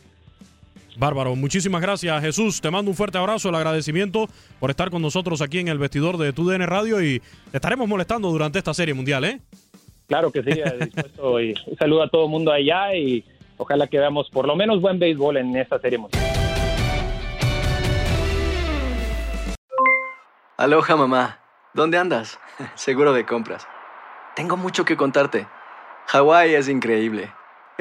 Bárbaro, 0.96 1.34
muchísimas 1.34 1.80
gracias 1.80 2.20
Jesús, 2.20 2.60
te 2.60 2.70
mando 2.70 2.90
un 2.90 2.96
fuerte 2.96 3.18
abrazo, 3.18 3.48
el 3.48 3.54
agradecimiento 3.54 4.28
por 4.60 4.70
estar 4.70 4.90
con 4.90 5.00
nosotros 5.00 5.40
aquí 5.40 5.58
en 5.58 5.68
el 5.68 5.78
vestidor 5.78 6.18
de 6.18 6.32
TUDN 6.32 6.66
Radio 6.66 7.02
y 7.02 7.20
te 7.50 7.56
estaremos 7.56 7.88
molestando 7.88 8.30
durante 8.30 8.58
esta 8.58 8.74
serie 8.74 8.94
mundial, 8.94 9.24
¿eh? 9.24 9.40
Claro 10.06 10.30
que 10.30 10.42
sí, 10.42 10.50
dispuesto 10.80 11.40
y 11.40 11.54
saludo 11.78 12.02
a 12.02 12.08
todo 12.08 12.24
el 12.24 12.30
mundo 12.30 12.52
allá 12.52 12.94
y 12.94 13.24
ojalá 13.56 13.86
que 13.86 13.98
veamos 13.98 14.28
por 14.30 14.46
lo 14.46 14.54
menos 14.54 14.80
buen 14.80 14.98
béisbol 14.98 15.38
en 15.38 15.56
esta 15.56 15.78
serie 15.78 15.98
mundial. 15.98 16.22
Aloha 20.58 20.96
mamá, 20.96 21.40
¿dónde 21.74 21.98
andas? 21.98 22.38
Seguro 22.74 23.12
de 23.12 23.24
compras. 23.24 23.66
Tengo 24.36 24.56
mucho 24.56 24.84
que 24.84 24.96
contarte. 24.96 25.46
Hawái 26.06 26.54
es 26.54 26.68
increíble. 26.68 27.32